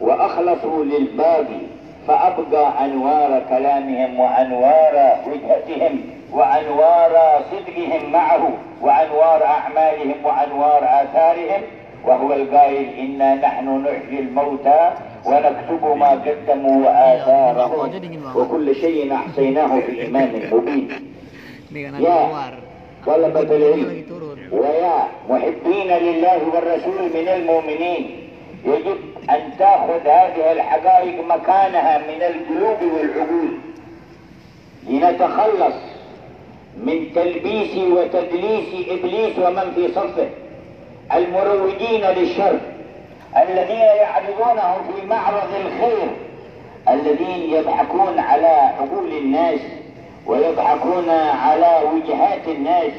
وأخلصوا 0.00 0.84
للباقي 0.84 1.73
فأبقى 2.08 2.84
أنوار 2.84 3.42
كلامهم 3.48 4.20
وأنوار 4.20 5.18
وجهتهم 5.26 6.00
وأنوار 6.32 7.42
صدقهم 7.50 8.12
معه 8.12 8.48
وأنوار 8.80 9.44
أعمالهم 9.44 10.14
وأنوار 10.24 10.84
آثارهم 10.84 11.62
وهو 12.06 12.32
القائل 12.32 12.98
إنا 12.98 13.34
نحن 13.34 13.68
نحيي 13.68 14.20
الموتى 14.20 14.90
ونكتب 15.26 15.96
ما 15.96 16.10
قدموا 16.10 16.86
وآثارهم 16.86 17.92
وكل 18.36 18.74
شيء 18.74 19.14
أحصيناه 19.14 19.80
في 19.80 19.88
الإيمان 19.92 20.48
مبين 20.52 20.88
يا 22.02 22.28
طلبة 23.06 23.40
العلم 23.56 24.04
ويا 24.52 25.08
محبين 25.30 25.88
لله 25.90 26.48
والرسول 26.54 27.02
من 27.14 27.28
المؤمنين 27.28 28.30
يجب 28.64 28.96
أن 29.30 29.50
تأخذ 29.58 30.06
هذه 30.08 30.52
الحقائق 30.52 31.24
مكانها 31.24 31.98
من 31.98 32.22
القلوب 32.22 32.92
والعقول 32.92 33.58
لنتخلص 34.88 35.74
من 36.76 37.12
تلبيس 37.14 37.76
وتدليس 37.76 38.86
إبليس 38.88 39.38
ومن 39.38 39.72
في 39.74 39.88
صفه 39.94 40.28
المروجين 41.16 42.00
للشر 42.04 42.58
الذين 43.48 43.76
يعرضونه 43.78 44.74
في 44.82 45.06
معرض 45.06 45.48
الخير 45.60 46.10
الذين 46.88 47.54
يضحكون 47.54 48.18
على 48.18 48.46
عقول 48.46 49.16
الناس 49.16 49.60
ويضحكون 50.26 51.08
على 51.44 51.78
وجهات 51.94 52.48
الناس 52.48 52.92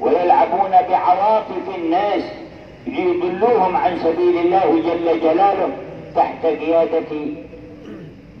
ويلعبون 0.00 0.70
بعواطف 0.90 1.76
الناس 1.78 2.22
ليضلوهم 2.86 3.76
عن 3.76 3.98
سبيل 3.98 4.38
الله 4.38 4.80
جل 4.84 5.20
جلاله 5.20 5.68
تحت 6.16 6.46
قيادة 6.46 7.32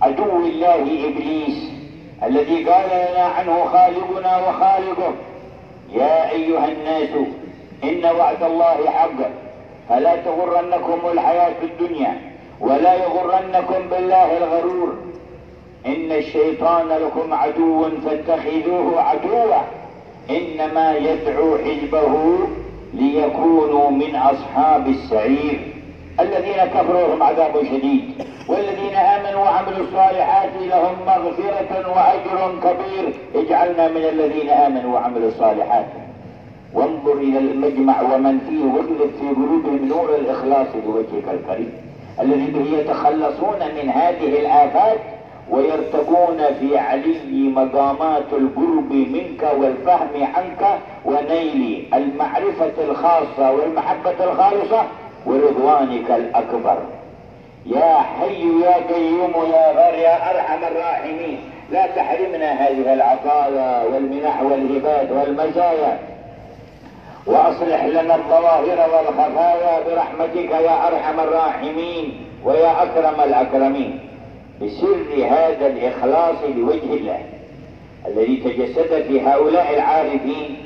عدو 0.02 0.36
الله 0.36 0.82
إبليس 1.08 1.70
الذي 2.22 2.64
قال 2.70 2.86
لنا 3.10 3.22
عنه 3.24 3.64
خالقنا 3.64 4.48
وخالقه 4.48 5.12
يا 5.94 6.30
أيها 6.30 6.68
الناس 6.68 7.08
إن 7.84 8.16
وعد 8.18 8.42
الله 8.42 8.90
حق 8.90 9.30
فلا 9.88 10.16
تغرنكم 10.16 11.00
الحياة 11.12 11.54
الدنيا 11.62 12.18
ولا 12.60 12.94
يغرنكم 12.94 13.88
بالله 13.90 14.36
الغرور 14.36 14.94
إن 15.86 16.12
الشيطان 16.12 16.88
لكم 16.88 17.34
عدو 17.34 17.84
فاتخذوه 18.04 19.00
عدوا 19.00 19.56
إنما 20.30 20.92
يدعو 20.96 21.58
حزبه 21.58 22.16
ليكونوا 22.94 23.90
من 23.90 24.16
أصحاب 24.16 24.86
السعير 24.88 25.60
الذين 26.20 26.64
كفروا 26.74 27.00
لهم 27.08 27.22
عذاب 27.22 27.64
شديد 27.64 28.04
والذين 28.48 28.94
آمنوا 28.94 29.40
وعملوا 29.40 29.78
الصالحات 29.86 30.50
لهم 30.60 30.94
مغفرة 31.06 31.92
وأجر 31.96 32.52
كبير 32.60 33.14
اجعلنا 33.34 33.88
من 33.88 34.04
الذين 34.12 34.48
آمنوا 34.50 34.94
وعملوا 34.94 35.28
الصالحات 35.28 35.86
وانظر 36.74 37.12
إلى 37.12 37.38
المجمع 37.38 38.02
ومن 38.14 38.38
فيه 38.48 38.64
واجلب 38.64 39.10
في 39.20 39.28
قلوبهم 39.34 39.88
نور 39.88 40.14
الإخلاص 40.14 40.66
لوجهك 40.86 41.28
الكريم 41.40 41.72
الذي 42.20 42.46
به 42.50 42.78
يتخلصون 42.78 43.58
من 43.82 43.90
هذه 43.90 44.38
الآفات 44.40 44.98
ويرتقون 45.50 46.40
في 46.60 46.78
علي 46.78 47.52
مقامات 47.56 48.32
القرب 48.32 48.92
منك 48.92 49.42
والفهم 49.60 50.28
عنك 50.34 50.78
ونيل 51.04 51.86
المعرفة 51.94 52.72
الخاصة 52.88 53.50
والمحبة 53.52 54.24
الخالصة 54.32 54.82
ورضوانك 55.26 56.10
الأكبر 56.10 56.76
يا 57.66 57.96
حي 57.98 58.60
يا 58.62 58.74
قيوم 58.94 59.32
يا 59.52 59.72
غر 59.72 59.94
يا 59.98 60.30
أرحم 60.34 60.64
الراحمين 60.64 61.40
لا 61.70 61.86
تحرمنا 61.86 62.52
هذه 62.52 62.94
العطايا 62.94 63.84
والمنح 63.84 64.42
والهبات 64.42 65.10
والمزايا 65.10 65.98
وأصلح 67.26 67.84
لنا 67.84 68.14
الظواهر 68.14 68.88
والخفايا 68.94 69.80
برحمتك 69.86 70.50
يا 70.50 70.88
أرحم 70.88 71.20
الراحمين 71.20 72.26
ويا 72.44 72.82
أكرم 72.82 73.20
الأكرمين 73.24 74.00
بسر 74.64 75.24
هذا 75.26 75.66
الإخلاص 75.66 76.36
لوجه 76.56 76.94
الله 76.94 77.20
الذي 78.06 78.36
تجسد 78.36 79.02
في 79.08 79.20
هؤلاء 79.20 79.74
العارفين 79.74 80.56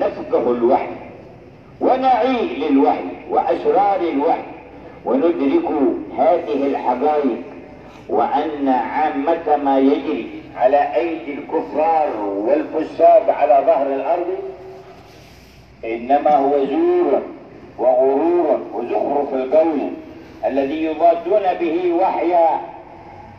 نفقه 0.00 0.50
الوحي 0.52 0.90
ونعي 1.80 2.56
للوحي 2.56 3.04
وأسرار 3.30 4.00
الوحي 4.12 4.42
وندرك 5.04 5.64
هذه 6.18 6.66
الحقائق 6.66 7.42
وأن 8.08 8.68
عامة 8.68 9.56
ما 9.64 9.78
يجري 9.78 10.26
على 10.56 10.96
أيدي 10.96 11.34
الكفار 11.34 12.10
والفساد 12.24 13.30
على 13.30 13.66
ظهر 13.66 13.86
الأرض 13.94 14.26
إنما 15.84 16.36
هو 16.36 16.64
زور 16.64 17.22
وغرور 17.78 18.60
وزخرف 18.74 19.34
القول 19.34 19.78
الذي 20.46 20.84
يضادون 20.84 21.42
به 21.60 21.92
وحي 21.92 22.32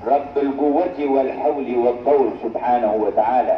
رب 0.08 0.38
القوة 0.38 0.98
والحول 1.00 1.76
والطول 1.78 2.30
سبحانه 2.44 2.94
وتعالى 2.94 3.58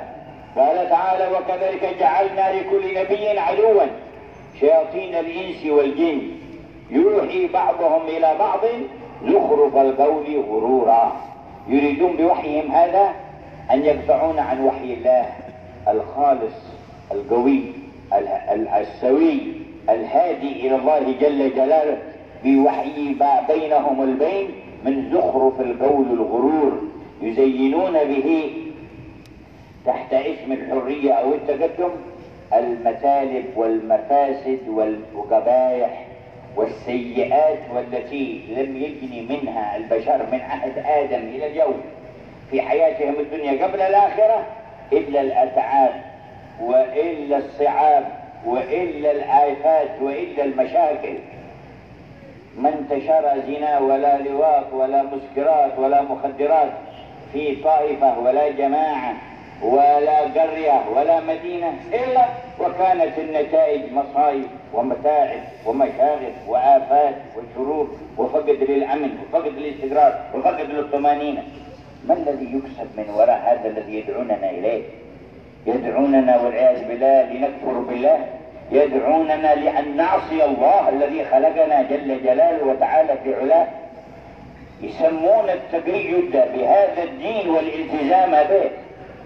قال 0.58 0.90
تعالى 0.90 1.30
وكذلك 1.36 1.96
جعلنا 2.00 2.60
لكل 2.62 3.00
نبي 3.00 3.40
عدوا 3.40 3.84
شياطين 4.60 5.16
الإنس 5.16 5.66
والجن 5.66 6.22
يوحي 6.90 7.48
بعضهم 7.48 8.02
إلى 8.08 8.36
بعض 8.40 8.60
زخرف 9.26 9.78
القول 9.78 10.40
غرورا 10.50 11.16
يريدون 11.68 12.16
بوحيهم 12.18 12.72
هذا 12.72 13.14
أن 13.72 13.86
يدفعون 13.86 14.40
عن 14.40 14.62
وحي 14.66 14.94
الله 14.94 15.26
الخالص 15.88 16.56
القوي 17.12 17.62
السوي 18.78 19.40
الهادي 19.90 20.68
إلى 20.68 20.76
الله 20.76 21.00
جل 21.00 21.56
جلاله 21.56 21.98
بوحي 22.44 23.16
ما 23.20 23.44
بينهم 23.48 24.04
البين 24.04 24.50
من 24.86 25.10
زخرف 25.14 25.62
القول 25.62 26.06
الغرور 26.06 26.82
يزينون 27.22 27.94
به 27.94 28.54
تحت 29.86 30.14
اسم 30.14 30.52
الحرية 30.52 31.12
أو 31.14 31.34
التقدم 31.34 31.90
المثالب 32.54 33.46
والمفاسد 33.56 34.60
والقبائح 34.68 36.06
والسيئات 36.56 37.60
والتي 37.76 38.40
لم 38.58 38.78
يجني 38.78 39.22
منها 39.30 39.78
البشر 39.78 40.20
من 40.32 40.40
عهد 40.40 40.74
آدم 40.78 41.28
إلى 41.36 41.48
اليوم 41.48 41.82
في 42.52 42.62
حياتهم 42.62 43.14
الدنيا 43.20 43.64
قبل 43.68 43.82
الآخرة 43.82 44.44
إلا 44.94 45.22
الأتعاب 45.22 46.02
وإلا 46.62 47.38
الصعاب 47.38 48.06
وإلا 48.46 49.12
الآفات 49.12 49.90
وإلا 50.02 50.44
المشاكل 50.46 51.14
ما 52.60 52.70
انتشر 52.70 53.34
زنا 53.48 53.80
ولا 53.80 54.18
لواط 54.18 54.74
ولا 54.74 55.04
مسكرات 55.04 55.80
ولا 55.80 56.02
مخدرات 56.02 56.70
في 57.34 57.56
طائفة 57.56 58.20
ولا 58.20 58.50
جماعة 58.50 59.14
ولا 59.64 60.18
قرية 60.20 60.82
ولا 60.96 61.20
مدينة 61.22 61.74
إلا 61.94 62.26
وكانت 62.60 63.18
النتائج 63.20 63.82
مصايب 63.94 64.46
ومتاعب 64.74 65.40
ومشاغب 65.66 66.34
وآفات 66.48 67.16
وشرور 67.38 67.88
وفقد 68.18 68.50
للأمن 68.70 69.18
وفقد 69.34 69.48
للاستقرار 69.52 70.16
وفقد 70.36 70.70
للطمانينة 70.72 71.44
ما 72.08 72.14
الذي 72.14 72.46
يكسب 72.46 72.88
من 73.00 73.14
وراء 73.16 73.40
هذا 73.52 73.70
الذي 73.70 74.00
يدعوننا 74.00 74.50
إليه 74.50 74.82
يدعوننا 75.68 76.42
والعياذ 76.42 76.88
بالله 76.88 77.24
لنكفر 77.24 77.74
بالله 77.80 78.26
يدعوننا 78.74 79.56
لأن 79.56 79.98
نعصي 79.98 80.46
الله 80.46 80.90
الذي 80.90 81.26
خلقنا 81.26 81.82
جل 81.82 82.24
جلاله 82.24 82.64
وتعالى 82.64 83.16
في 83.24 83.36
علاه 83.36 83.68
يسمون 84.82 85.50
التقيد 85.50 86.32
بهذا 86.32 87.04
الدين 87.04 87.50
والالتزام 87.50 88.32
به 88.32 88.70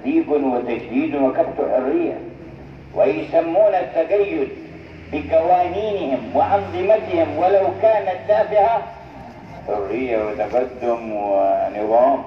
ديب 0.03 0.29
وتجديد 0.31 1.15
وكبت 1.15 1.57
حرية 1.73 2.19
ويسمون 2.95 3.75
التقيد 3.75 4.47
بقوانينهم 5.13 6.19
وأنظمتهم 6.35 7.37
ولو 7.37 7.67
كانت 7.81 8.17
تافهة 8.27 8.81
حرية 9.67 10.17
وتقدم 10.25 11.11
ونظام 11.13 12.23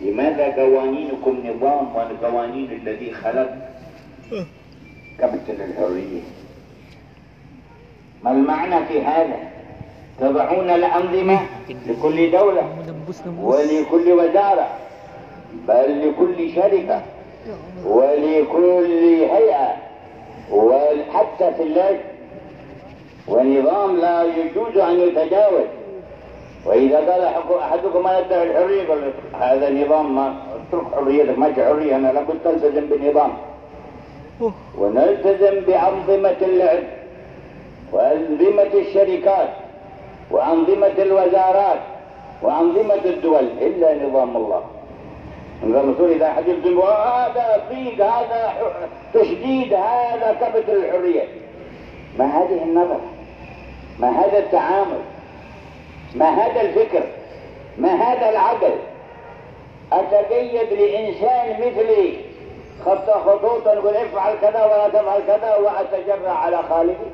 لماذا 0.00 0.44
قوانينكم 0.44 1.38
نظام 1.54 1.88
وقوانين 1.96 2.70
الذي 2.82 3.12
خلق 3.12 3.50
أه. 4.32 4.44
كمثل 5.20 5.62
الحرية 5.64 6.20
ما 8.24 8.30
المعنى 8.30 8.84
في 8.84 9.02
هذا 9.02 9.36
تضعون 10.20 10.70
الأنظمة 10.70 11.40
لكل 11.88 12.30
دولة 12.30 12.68
ولكل 13.42 14.12
وزارة 14.12 14.66
بل 15.68 16.08
لكل 16.08 16.54
شركة 16.54 17.02
ولكل 17.84 18.64
هيئة 19.32 19.74
وحتى 20.52 21.54
في 21.56 21.62
اللجنة 21.62 22.00
ونظام 23.28 23.96
لا 23.96 24.22
يجوز 24.24 24.76
أن 24.76 25.00
يتجاوز 25.00 25.64
وإذا 26.66 26.96
قال 26.96 27.22
أحدكم 27.62 28.04
ما 28.04 28.18
يدعي 28.18 28.42
الحرية 28.50 28.88
قال 28.88 29.12
هذا 29.40 29.84
نظام 29.86 30.14
ما 30.14 30.34
اترك 30.70 30.84
حريتك 30.94 31.38
ما 31.38 31.54
حرية 31.54 31.96
أنا 31.96 32.12
لابد 32.12 32.38
تلتزم 32.44 32.86
بالنظام 32.86 33.32
ونلتزم 34.78 35.60
بأنظمة 35.60 36.36
العلم 36.42 36.86
وأنظمة 37.92 38.70
الشركات 38.80 39.48
وأنظمة 40.30 40.94
الوزارات 40.98 41.80
وأنظمة 42.42 43.04
الدول 43.04 43.44
إلا 43.60 44.06
نظام 44.06 44.36
الله 44.36 44.62
نظام 45.64 45.88
الرسول 45.88 46.10
إذا 46.12 46.32
حدثتم 46.32 46.80
هذا 46.80 47.62
ضيق 47.70 48.06
هذا 48.06 48.52
تشديد 49.14 49.74
هذا 49.74 50.36
كبت 50.40 50.68
الحرية 50.68 51.24
ما 52.18 52.24
هذه 52.24 52.62
النظرة 52.64 53.00
ما 53.98 54.10
هذا 54.10 54.38
التعامل 54.38 54.98
ما 56.14 56.28
هذا 56.30 56.60
الفكر 56.60 57.02
ما 57.78 57.94
هذا 57.94 58.30
العقل 58.30 58.74
أتقيد 59.92 60.72
لإنسان 60.72 61.60
مثلي 61.60 62.25
خط 62.84 63.10
خطوطا 63.10 63.72
يقول 63.74 63.96
افعل 63.96 64.34
كذا 64.40 64.64
ولا 64.64 64.88
تفعل 64.88 65.20
كذا 65.26 65.56
وأتجرى 65.56 66.28
على 66.28 66.62
خالقي 66.70 67.10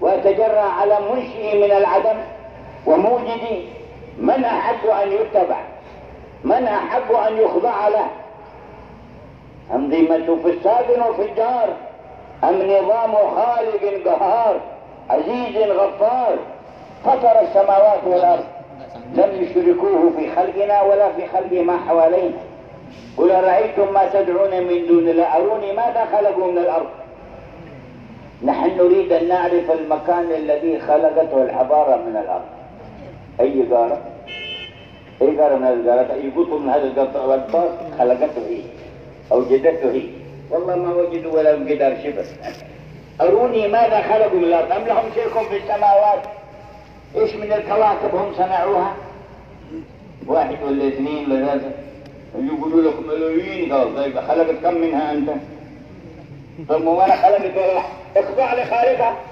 وأتجرى 0.00 0.58
على 0.80 0.96
منشئي 1.12 1.58
من 1.66 1.72
العدم 1.76 2.16
وموجدي 2.86 3.68
من 4.18 4.44
أحب 4.44 4.86
أن 5.02 5.12
يتبع 5.12 5.56
من 6.44 6.64
أحب 6.64 7.12
أن 7.28 7.36
يخضع 7.38 7.88
له 7.88 8.06
أنظمة 9.74 10.36
فساد 10.36 10.84
في 11.16 11.22
الجار 11.30 11.68
أم 12.44 12.62
نظام 12.62 13.12
خالق 13.14 14.08
قهار 14.08 14.60
عزيز 15.10 15.70
غفار 15.70 16.36
فطر 17.04 17.40
السماوات 17.40 18.04
والأرض 18.06 18.44
لم 19.14 19.42
يشركوه 19.44 20.10
في 20.16 20.34
خلقنا 20.36 20.82
ولا 20.82 21.12
في 21.12 21.26
خلق 21.26 21.52
ما 21.52 21.76
حوالينا 21.76 22.38
قل 23.16 23.30
أرأيتم 23.30 23.92
ما 23.94 24.08
تدعون 24.12 24.64
من 24.64 24.86
دون 24.86 25.08
الله 25.08 25.36
أروني 25.36 25.72
ماذا 25.72 26.06
خلقوا 26.12 26.52
من 26.52 26.58
الأرض 26.58 26.86
نحن 28.44 28.76
نريد 28.78 29.12
أن 29.12 29.28
نعرف 29.28 29.70
المكان 29.70 30.32
الذي 30.32 30.78
خلقته 30.80 31.42
الحضارة 31.42 31.96
من 31.96 32.16
الأرض 32.16 32.44
أي 33.40 33.62
قارة؟ 33.72 33.98
أي 35.22 35.36
قارة 35.40 35.56
من 35.56 35.64
هذه 35.64 35.74
القارات؟ 35.74 36.10
أي 36.10 36.30
قطب 36.30 36.52
من 36.60 36.68
هذا 36.68 36.82
القطاس 36.86 37.70
خلقته 37.98 38.42
هي 38.48 38.60
أوجدته 39.32 39.90
هي 39.92 40.02
والله 40.50 40.76
ما 40.76 40.94
وجدوا 40.94 41.32
ولا 41.32 41.50
قدر 41.52 41.96
شبر 42.04 42.24
أروني 43.20 43.68
ماذا 43.68 44.00
خلقوا 44.02 44.38
من 44.38 44.44
الأرض 44.44 44.72
أم 44.72 44.84
لهم 44.86 45.04
شرك 45.14 45.44
في 45.48 45.56
السماوات 45.56 46.22
إيش 47.16 47.34
من 47.36 47.52
الكواكب 47.52 48.14
هم 48.14 48.34
صنعوها 48.34 48.96
واحد 50.26 50.56
ولا 50.66 50.88
اثنين 50.88 51.32
ولا 51.32 51.46
ثلاثة 51.46 51.70
اللي 52.38 52.52
يقولوا 52.54 52.90
لك 52.90 52.94
ملايين 53.08 53.72
قال 53.72 53.96
طيب 53.96 54.20
خلقت 54.20 54.50
كم 54.62 54.74
منها 54.80 55.12
انت؟ 55.12 55.30
طب 56.68 56.82
ما 56.84 57.04
انا 57.04 57.16
خلقت 57.16 57.40
إيه؟ 57.56 57.80
اخضع 58.16 58.54
لخالقها 58.54 59.31